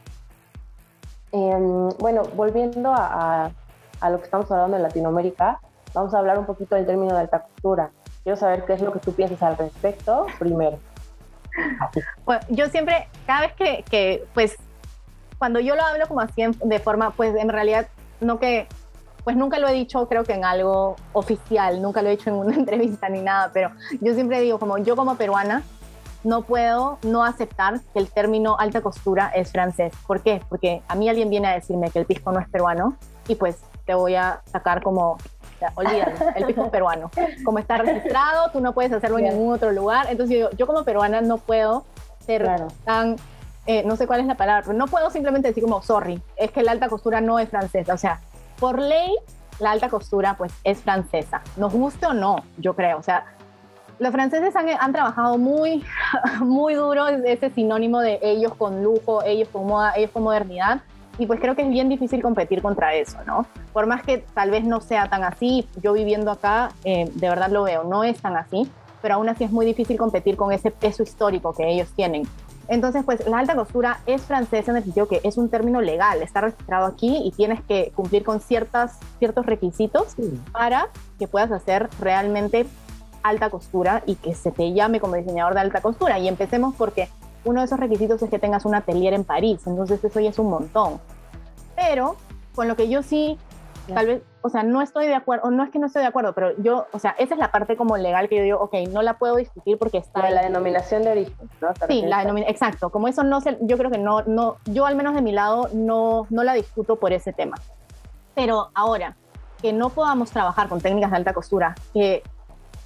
[1.33, 3.51] Eh, bueno, volviendo a, a,
[3.99, 5.59] a, lo que estamos hablando en Latinoamérica,
[5.93, 7.91] vamos a hablar un poquito del término de alta costura.
[8.23, 10.77] Quiero saber qué es lo que tú piensas al respecto primero.
[12.25, 14.55] Bueno, yo siempre, cada vez que, que, pues,
[15.37, 17.87] cuando yo lo hablo como así de forma, pues en realidad,
[18.21, 18.67] no que
[19.23, 22.35] pues nunca lo he dicho creo que en algo oficial, nunca lo he dicho en
[22.35, 25.63] una entrevista ni nada, pero yo siempre digo como yo como peruana
[26.23, 29.93] no puedo no aceptar que el término alta costura es francés.
[30.07, 30.41] ¿Por qué?
[30.49, 32.95] Porque a mí alguien viene a decirme que el pisco no es peruano
[33.27, 35.17] y pues te voy a sacar como,
[35.75, 37.11] olvídalo, el pisco es peruano.
[37.43, 40.07] Como está registrado, tú no puedes hacerlo en ningún otro lugar.
[40.09, 41.85] Entonces yo, yo como peruana no puedo
[42.25, 42.67] ser claro.
[42.85, 43.17] tan,
[43.65, 46.51] eh, no sé cuál es la palabra, pero no puedo simplemente decir como, sorry, es
[46.51, 47.93] que la alta costura no es francesa.
[47.93, 48.21] O sea,
[48.59, 49.13] por ley,
[49.59, 51.41] la alta costura pues es francesa.
[51.57, 52.97] Nos guste o no, yo creo.
[52.97, 53.25] O sea,
[53.99, 55.83] los franceses han, han, trabajado muy,
[56.41, 60.81] muy duro ese sinónimo de ellos con lujo, ellos con moda, ellos con modernidad.
[61.19, 63.45] Y pues creo que es bien difícil competir contra eso, ¿no?
[63.71, 67.51] Por más que tal vez no sea tan así, yo viviendo acá, eh, de verdad
[67.51, 68.67] lo veo, no es tan así,
[69.01, 72.23] pero aún así es muy difícil competir con ese peso histórico que ellos tienen.
[72.67, 76.21] Entonces, pues la alta costura es francesa en el sentido que es un término legal,
[76.21, 80.41] está registrado aquí y tienes que cumplir con ciertas, ciertos requisitos sí.
[80.51, 80.87] para
[81.19, 82.65] que puedas hacer realmente
[83.23, 86.19] alta costura y que se te llame como diseñador de alta costura.
[86.19, 87.09] Y empecemos porque
[87.45, 90.39] uno de esos requisitos es que tengas un atelier en París, entonces eso ya es
[90.39, 90.99] un montón.
[91.75, 92.15] Pero
[92.55, 93.37] con lo que yo sí,
[93.93, 96.07] tal vez, o sea, no estoy de acuerdo, o no es que no estoy de
[96.07, 98.75] acuerdo, pero yo, o sea, esa es la parte como legal que yo digo, ok,
[98.91, 100.21] no la puedo discutir porque está...
[100.21, 101.69] La, la denominación de origen, ¿no?
[101.87, 104.95] Sí, la denominación, exacto, como eso no se, yo creo que no, no, yo al
[104.95, 107.57] menos de mi lado no, no la discuto por ese tema.
[108.35, 109.15] Pero ahora,
[109.61, 112.23] que no podamos trabajar con técnicas de alta costura, que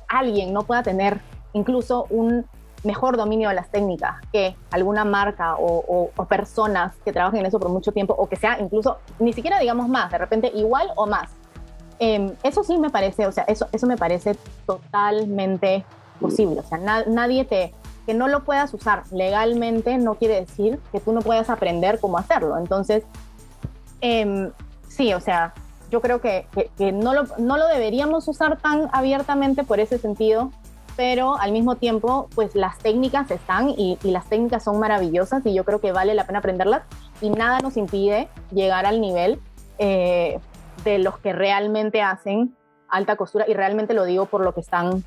[0.08, 1.20] alguien no pueda tener
[1.54, 2.46] incluso un
[2.84, 7.70] mejor dominio de las técnicas que alguna marca o, personas que trabajen en eso por
[7.70, 11.32] mucho tiempo o que sea incluso, ni siquiera digamos más, de repente igual o más.
[12.00, 15.84] Eh, eso sí me parece, o sea, eso, eso me parece totalmente
[16.20, 16.60] posible.
[16.60, 17.74] O sea, na nadie te,
[18.06, 22.18] que no lo puedas usar legalmente no quiere decir que tú no puedas aprender cómo
[22.18, 22.58] hacerlo.
[22.58, 23.04] Entonces,
[24.02, 24.52] eh,
[24.88, 25.54] sí, o sea,
[25.90, 30.52] yo creo que, que, no, lo, no lo deberíamos usar tan abiertamente por ese sentido,
[30.96, 35.54] pero al mismo tiempo, pues las técnicas están y, y, las técnicas son maravillosas y
[35.54, 36.84] yo creo que vale la pena aprenderlas
[37.22, 39.40] y nada nos impide llegar al nivel
[39.78, 40.40] eh,
[40.84, 42.56] de los que realmente hacen
[42.90, 45.04] alta costura y realmente lo digo por lo que están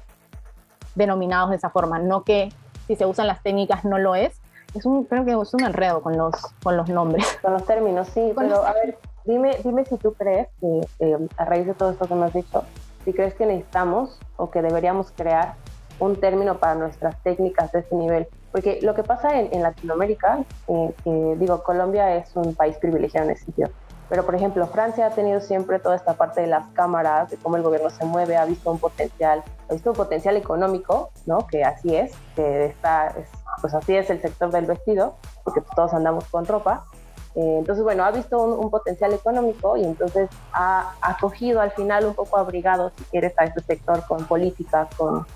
[0.95, 2.51] denominados de esa forma, no que
[2.87, 4.41] si se usan las técnicas no lo es.
[4.75, 7.39] Es un, creo que es un enredo con los, con los nombres.
[7.43, 8.99] Con los términos, sí, pero a ver,
[9.31, 12.33] dime, dime si tú crees que eh, a raíz de todo esto que me has
[12.33, 12.65] dicho,
[13.05, 15.55] si crees que necesitamos o que deberíamos crear
[15.99, 18.27] un término para nuestras técnicas de ese nivel.
[18.53, 23.45] Porque lo que pasa en, Latinoamérica, eh, digo, Colombia es un país privilegiado en ese
[23.45, 23.71] sentido,
[24.11, 27.57] pero, por ejemplo, Francia ha tenido siempre toda esta parte de las cámaras, de cómo
[27.57, 31.47] el gobierno se mueve, ha visto un potencial, ha visto un potencial económico, ¿no?
[31.47, 33.15] Que así es, que está,
[33.61, 35.15] pues así es el sector del vestido,
[35.45, 36.87] porque todos andamos con ropa.
[37.37, 42.15] Eh, entonces, bueno, ha visto un, potencial económico y entonces ha acogido al final un
[42.15, 45.27] poco abrigado, si quieres, a este sector con políticas, con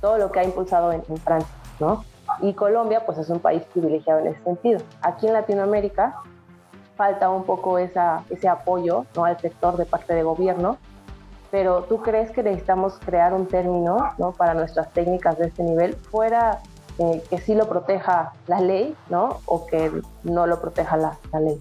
[0.00, 2.04] todo lo que ha impulsado en, en Francia, ¿no?
[2.40, 4.80] Y Colombia, pues es un país privilegiado en ese sentido.
[5.00, 6.22] Aquí en Latinoamérica,
[6.98, 9.24] falta un poco esa, ese apoyo ¿no?
[9.24, 10.76] al sector de parte de gobierno,
[11.50, 14.32] pero ¿tú crees que necesitamos crear un término ¿no?
[14.32, 16.58] para nuestras técnicas de este nivel fuera
[16.98, 19.40] eh, que sí lo proteja la ley ¿no?
[19.46, 19.92] o que
[20.24, 21.60] no lo proteja la, la ley?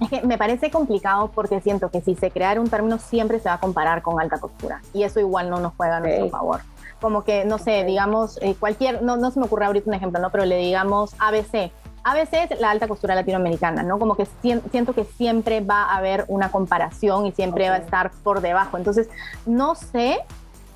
[0.00, 3.48] Es que me parece complicado porque siento que si se creara un término siempre se
[3.48, 6.60] va a comparar con alta costura y eso igual no nos juega a nuestro favor.
[7.00, 10.20] Como que, no sé, digamos, eh, cualquier, no, no se me ocurre ahorita un ejemplo,
[10.20, 10.30] ¿no?
[10.30, 11.70] Pero le digamos ABC,
[12.04, 13.98] a veces la alta costura latinoamericana, ¿no?
[13.98, 14.26] Como que
[14.70, 18.78] siento que siempre va a haber una comparación y siempre va a estar por debajo.
[18.78, 19.08] Entonces,
[19.46, 20.18] no sé,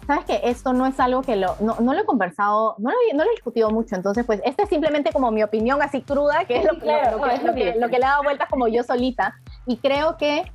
[0.07, 3.25] sabes que esto no es algo que lo, no, lo he conversado, no lo, no
[3.25, 3.95] lo, he discutido mucho.
[3.95, 7.55] Entonces, pues, esta es simplemente como mi opinión así cruda, que es lo, claro, lo,
[7.55, 9.35] que, le he dado vueltas como yo solita.
[9.67, 10.51] Y creo que,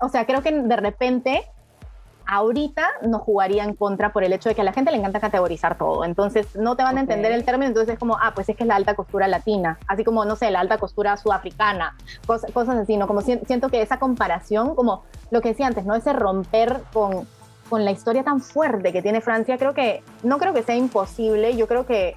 [0.00, 1.44] o sea, creo que de repente
[2.26, 5.18] ahorita no jugaría en contra por el hecho de que a la gente le encanta
[5.18, 6.04] categorizar todo.
[6.04, 8.62] Entonces, no te van a entender el término, entonces es como, ah, pues es que
[8.62, 11.96] es la alta costura latina, así como, no sé, la alta costura sudafricana,
[12.26, 13.08] cosas, cosas así, ¿no?
[13.08, 15.96] Como siento que esa comparación, como lo que decía antes, ¿no?
[15.96, 17.26] Ese romper con,
[17.70, 21.56] con la historia tan fuerte que tiene Francia, creo que, no creo que sea imposible,
[21.56, 22.16] yo creo que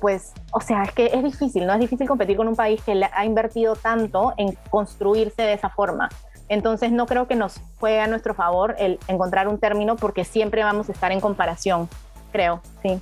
[0.00, 1.74] pues, o sea, es que es difícil, ¿no?
[1.74, 6.08] Es difícil competir con un país que ha invertido tanto en construirse de esa forma.
[6.48, 10.62] Entonces no creo que nos juegue a nuestro favor el encontrar un término porque siempre
[10.62, 11.88] vamos a estar en comparación,
[12.30, 13.00] creo, sí.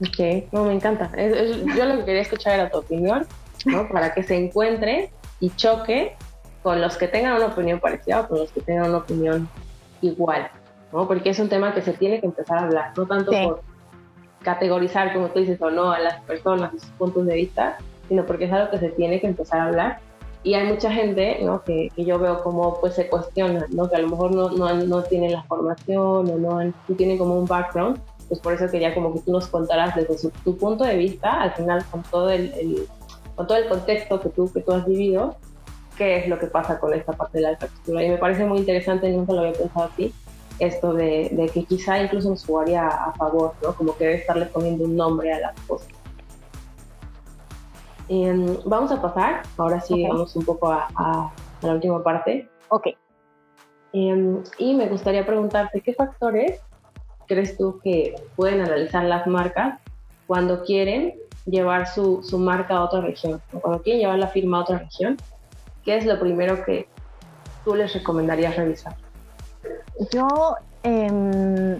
[0.00, 1.10] Ok, no, me encanta.
[1.16, 3.26] yo lo que quería escuchar era tu opinión,
[3.64, 3.88] ¿no?
[3.88, 5.10] Para que se encuentre
[5.40, 6.16] y choque
[6.62, 9.48] con los que tengan una opinión parecida o con los que tengan una opinión
[10.00, 10.50] igual,
[10.92, 11.06] ¿no?
[11.06, 13.62] Porque es un tema que se tiene que empezar a hablar, no tanto por
[14.42, 17.78] categorizar, como tú dices, o no a las personas y sus puntos de vista,
[18.08, 19.98] sino porque es algo que se tiene que empezar a hablar
[20.46, 21.64] y hay mucha gente ¿no?
[21.64, 23.90] que, que, yo veo como pues se cuestiona, ¿no?
[23.90, 27.36] que a lo mejor no, no, no tienen la formación o no, no, tienen como
[27.36, 30.96] un background, pues por eso quería como que tú nos contaras desde tu punto de
[30.96, 32.86] vista, al final con todo el, el,
[33.34, 35.34] con todo el contexto que tú, que tú has vivido,
[35.96, 37.68] qué es lo que pasa con esta parte de la alta.
[37.86, 40.12] Y me parece muy interesante, nunca lo había pensado así,
[40.58, 43.74] esto de, de que quizá incluso nos jugaría a favor, ¿no?
[43.74, 45.88] como que debe estarle poniendo un nombre a las cosas.
[48.08, 51.32] Em, vamos a pasar, ahora sí, vamos un poco a,
[51.62, 52.48] la última parte.
[52.68, 52.88] Ok.
[53.92, 56.60] Em, y me gustaría preguntarte, ¿qué factores
[57.26, 59.80] crees tú que pueden analizar las marcas
[60.26, 61.14] cuando quieren
[61.46, 63.40] llevar su, su marca a otra región?
[63.52, 65.16] O cuando quieren llevar la firma a otra región,
[65.86, 66.88] ¿qué es lo primero que
[67.64, 68.96] tú les recomendarías revisar?
[70.12, 71.78] Yo eh,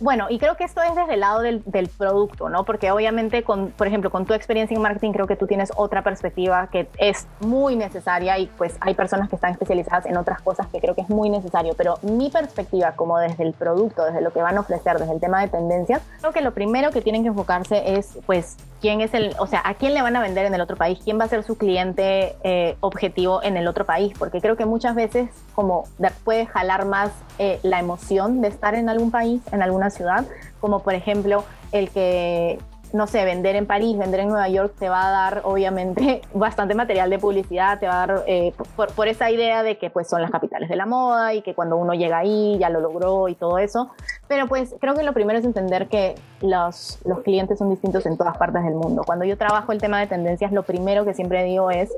[0.00, 1.62] bueno, y creo que esto es desde el lado del,
[1.96, 2.64] producto, ¿no?
[2.64, 6.02] Porque obviamente, con, por ejemplo, con tu experiencia en marketing, creo que tú tienes otra
[6.02, 10.66] perspectiva que es muy necesaria y pues hay personas que están especializadas en otras cosas
[10.68, 11.74] que creo que es muy necesario.
[11.76, 15.20] Pero mi perspectiva, como desde el producto, desde lo que van a ofrecer, desde el
[15.20, 19.14] tema de tendencias, creo que lo primero que tienen que enfocarse es, pues, quién es
[19.14, 21.24] el, o sea, a quién le van a vender en el otro país, quién va
[21.24, 25.30] a ser su cliente eh, objetivo en el otro país, porque creo que muchas veces
[25.54, 25.84] como
[26.24, 30.24] puede jalar más eh, la emoción de estar en algún país, en alguna ciudad,
[30.60, 32.58] como por ejemplo el que
[32.92, 36.74] no sé, vender en París, vender en Nueva York te va a dar obviamente bastante
[36.74, 40.22] material de publicidad, te va a dar eh, por, esa idea de que pues son
[40.22, 43.34] las capitales de la moda y que cuando uno llega ahí ya lo logró y
[43.34, 43.90] todo eso.
[44.26, 48.16] Pero pues creo que lo primero es entender que los, los clientes son distintos en
[48.16, 49.02] todas partes del mundo.
[49.04, 51.90] Cuando yo trabajo el tema de tendencias, lo primero que siempre digo es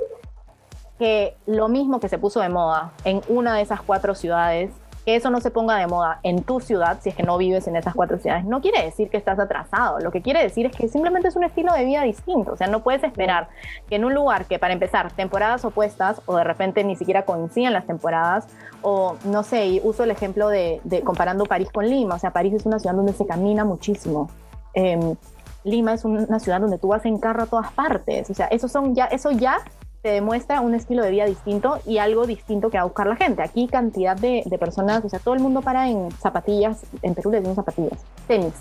[0.98, 4.70] que lo mismo que se puso de moda en una de esas cuatro ciudades
[5.04, 7.66] que eso no se ponga de moda en tu ciudad, si es que no vives
[7.66, 9.98] en esas cuatro ciudades, no quiere decir que estás atrasado.
[10.00, 12.52] Lo que quiere decir es que simplemente es un estilo de vida distinto.
[12.52, 13.48] O sea, no puedes esperar
[13.88, 17.72] que en un lugar que, para empezar, temporadas opuestas o de repente ni siquiera coinciden
[17.72, 18.46] las temporadas,
[18.82, 22.16] o no sé, y uso el ejemplo de, comparando París con Lima.
[22.16, 24.30] O sea, París es una ciudad donde se camina muchísimo.
[24.74, 25.16] Em,
[25.64, 28.30] Lima es una ciudad donde tú vas en carro a todas partes.
[28.30, 29.58] O sea, eso, son ya, eso ya
[30.02, 33.16] te demuestra un estilo de vida distinto y algo distinto que va a buscar la
[33.16, 33.42] gente.
[33.42, 37.40] Aquí cantidad de, personas, o sea, todo el mundo para en zapatillas, en Perú les
[37.40, 38.54] decimos zapatillas, tenis.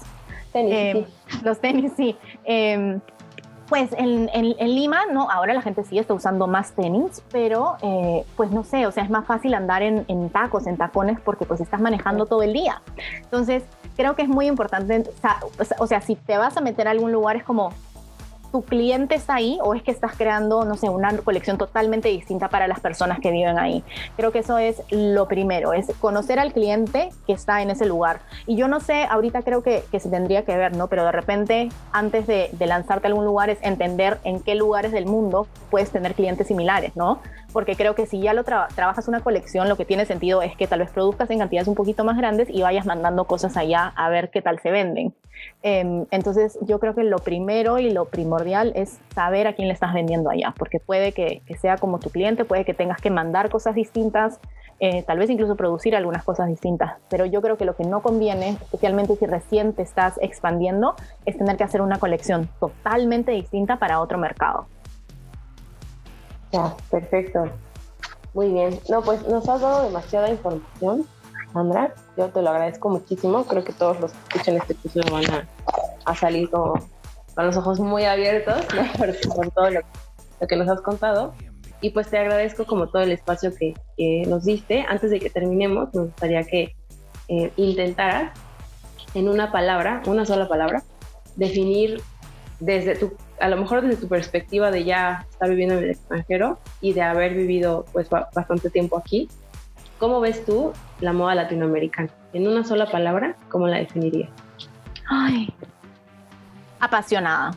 [0.52, 1.06] Tenis, em,
[1.44, 2.18] Los tenis, sí.
[2.44, 3.00] Em,
[3.70, 4.28] pues en,
[4.76, 8.88] Lima, no, ahora la gente sí está usando más tenis, pero eh, pues no sé,
[8.88, 12.26] o sea, es más fácil andar en, en, tacos, en tacones, porque pues estás manejando
[12.26, 12.82] todo el día.
[13.22, 13.64] Entonces,
[13.96, 15.04] creo que es muy importante,
[15.78, 17.72] o sea, si te vas a meter a algún lugar, es como,
[18.52, 22.50] tu cliente está ahí o es que estás creando, no sé, una colección totalmente distinta
[22.50, 23.84] para las personas que viven ahí.
[24.18, 28.22] Creo que eso es lo primero, es conocer al cliente que está en ese lugar.
[28.46, 30.88] Y yo no sé, ahorita creo que, se tendría que ver, ¿no?
[30.88, 35.06] Pero de repente, antes de, lanzarte a algún lugar, es entender en qué lugares del
[35.06, 37.20] mundo puedes tener clientes similares, ¿no?
[37.52, 40.68] Porque creo que si ya lo trabajas una colección, lo que tiene sentido es que
[40.68, 44.10] tal vez produzcas en cantidades un poquito más grandes y vayas mandando cosas allá a
[44.10, 45.14] ver qué tal se venden.
[45.62, 49.74] Em, entonces, yo creo que lo primero y lo primordial es saber a quién le
[49.74, 53.50] estás vendiendo allá, porque puede que, sea como tu cliente, puede que tengas que mandar
[53.50, 54.40] cosas distintas,
[54.80, 58.02] eh, tal vez incluso producir algunas cosas distintas, pero yo creo que lo que no
[58.02, 60.96] conviene, especialmente si recién te estás expandiendo,
[61.26, 64.68] es tener que hacer una colección totalmente distinta para otro mercado.
[66.52, 67.46] Ya, perfecto.
[68.34, 68.80] Muy bien.
[68.90, 71.06] No, pues nos has dado demasiada información.
[71.54, 71.94] Sandra.
[72.18, 73.44] Yo te lo agradezco muchísimo.
[73.46, 75.48] Creo que todos los que escuchan este episodio van
[76.06, 76.80] a, salir con
[77.36, 78.66] los ojos muy abiertos
[79.36, 79.82] por, todo lo,
[80.48, 81.34] que nos has contado.
[81.82, 83.74] Y pues te agradezco como todo el espacio que,
[84.28, 84.86] nos diste.
[84.88, 86.76] Antes de que terminemos, me gustaría que
[87.30, 88.32] eh, intentaras
[89.14, 90.84] en una palabra, una sola palabra,
[91.36, 92.02] definir
[92.60, 96.60] desde tu, a lo mejor desde tu perspectiva de ya estar viviendo en el extranjero
[96.82, 99.30] y de haber vivido pues bastante tiempo aquí,
[100.00, 100.72] ¿Cómo ves tú
[101.02, 102.10] la moda latinoamericana?
[102.32, 104.30] En una sola palabra, ¿cómo la definirías?
[105.10, 105.54] Ay,
[106.80, 107.52] apasionada.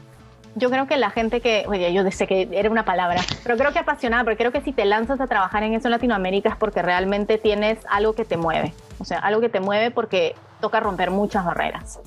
[0.57, 3.73] Yo creo que la gente que, oye, yo sé que era una palabra, pero creo
[3.73, 6.57] que apasionada, porque creo que si te lanzas a trabajar en eso en Latinoamérica es
[6.57, 8.75] porque realmente tienes algo que te mueve.
[8.99, 12.01] O sea, algo que te mueve porque toca romper muchas barreras.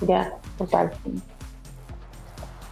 [0.00, 0.90] Ya, total.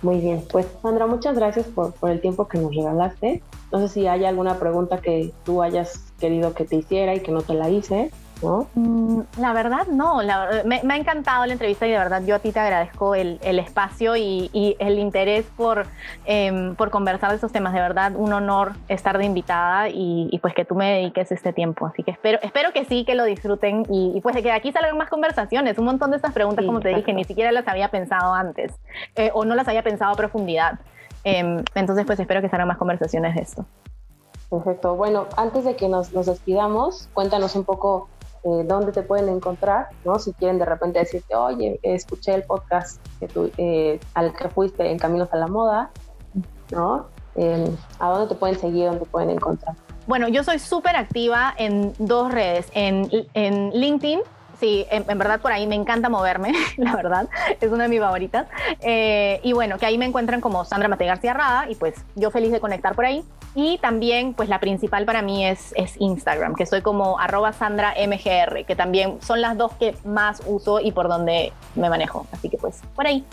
[0.02, 3.40] Muy bien, pues Sandra, muchas gracias por, por el tiempo que nos regalaste.
[3.70, 7.30] No sé si hay alguna pregunta que tú hayas querido que te hiciera y que
[7.30, 8.10] no te la hice.
[8.42, 8.66] ¿No?
[8.74, 10.20] Mm, la verdad, no.
[10.64, 14.16] me, ha encantado la entrevista y de verdad yo a ti te agradezco el, espacio
[14.16, 15.86] y, el interés por,
[16.24, 17.72] em, por conversar de estos temas.
[17.72, 21.86] De verdad, un honor estar de invitada y, pues que tú me dediques este tiempo.
[21.86, 24.96] Así que espero, espero que sí, que lo disfruten y, pues de que aquí salgan
[24.96, 25.78] más conversaciones.
[25.78, 28.72] Un montón de estas preguntas, como te dije, ni siquiera las había pensado antes
[29.16, 30.80] eh, o no las había pensado a profundidad.
[31.24, 33.66] Em, entonces, pues espero que salgan más conversaciones de esto.
[34.50, 34.96] Perfecto.
[34.96, 38.08] Bueno, antes de que nos, nos despidamos, cuéntanos un poco
[38.44, 40.18] eh, dónde te pueden encontrar, ¿no?
[40.18, 44.90] Si quieren de repente decirte, oye, escuché el podcast que tú, eh, al que fuiste
[44.90, 45.90] en Caminos a la Moda,
[46.70, 47.06] ¿no?
[47.98, 49.74] ¿A dónde te pueden seguir, dónde pueden encontrar?
[50.06, 54.20] Bueno, yo soy súper activa en dos redes, en, en LinkedIn
[54.62, 57.28] sí, en, verdad por ahí me encanta moverme, la verdad,
[57.60, 58.46] es una de mis favoritas.
[58.80, 62.30] Eh, y bueno, que ahí me encuentran como Sandra Mate García Rada y pues yo
[62.30, 63.24] feliz de conectar por ahí.
[63.56, 67.92] Y también pues la principal para mí es, es Instagram, que estoy como arroba Sandra
[68.06, 72.26] MGR, que también son las dos que más uso y por donde me manejo.
[72.30, 73.26] Así que pues por ahí.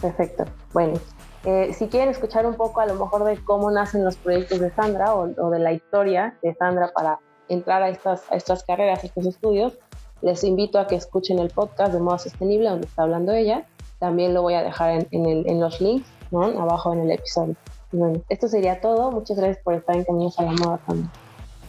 [0.00, 0.46] Perfecto.
[0.72, 0.98] Bueno,
[1.44, 4.70] eh, si quieren escuchar un poco a lo mejor de cómo nacen los proyectos de
[4.70, 9.04] Sandra o, o de la historia de Sandra para entrar a estas, a estas carreras,
[9.04, 9.78] a estos estudios,
[10.22, 13.66] les invito a que escuchen el podcast de Moda Sostenible donde está hablando ella.
[13.98, 16.44] También lo voy a dejar en, los links, ¿no?
[16.44, 17.56] abajo en el episodio.
[17.90, 19.10] Bueno, esto sería todo.
[19.10, 21.10] Muchas gracias por estar en Caminos a la Moda también.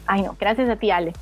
[0.05, 1.13] Ay, no, gracias a ti, Ale.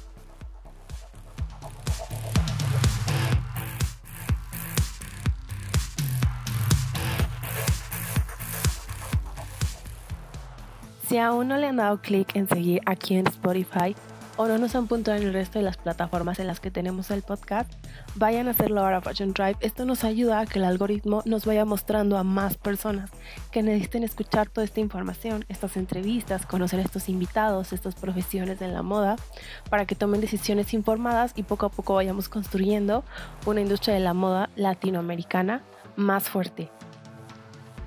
[11.08, 13.94] Si aún no le han dado clic en seguir aquí en Spotify,
[14.38, 17.12] o no nos han puntuado en el resto de las plataformas en las que tenemos
[17.12, 17.72] el podcast,
[18.16, 19.58] vayan a hacerlo ahora Fashion Drive.
[19.60, 23.12] Esto nos ayuda a que el algoritmo nos vaya mostrando a más personas
[23.52, 28.74] que necesiten escuchar toda esta información, estas entrevistas, conocer a estos invitados, estas profesiones en
[28.74, 29.16] la moda,
[29.70, 33.04] para que tomen decisiones informadas y poco a poco vayamos construyendo
[33.46, 35.62] una industria de la moda latinoamericana
[35.96, 36.70] más fuerte.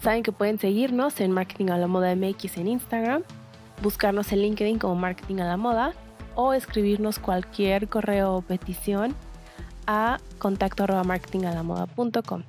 [0.02, 3.22] Saben que pueden seguirnos en Marketing a la Moda MX en Instagram,
[3.82, 5.94] buscarnos en LinkedIn como Marketing a la Moda
[6.34, 9.14] o escribirnos cualquier correo o petición
[9.86, 12.42] a contacto marketingalamoda.com.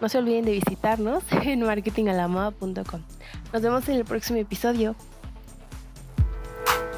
[0.00, 3.02] No se olviden de visitarnos en marketingalamoda.com.
[3.52, 4.96] Nos vemos en el próximo episodio.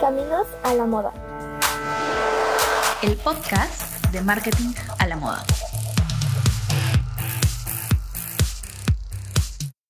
[0.01, 1.13] Caminos a la moda.
[3.03, 5.45] El podcast de marketing a la moda.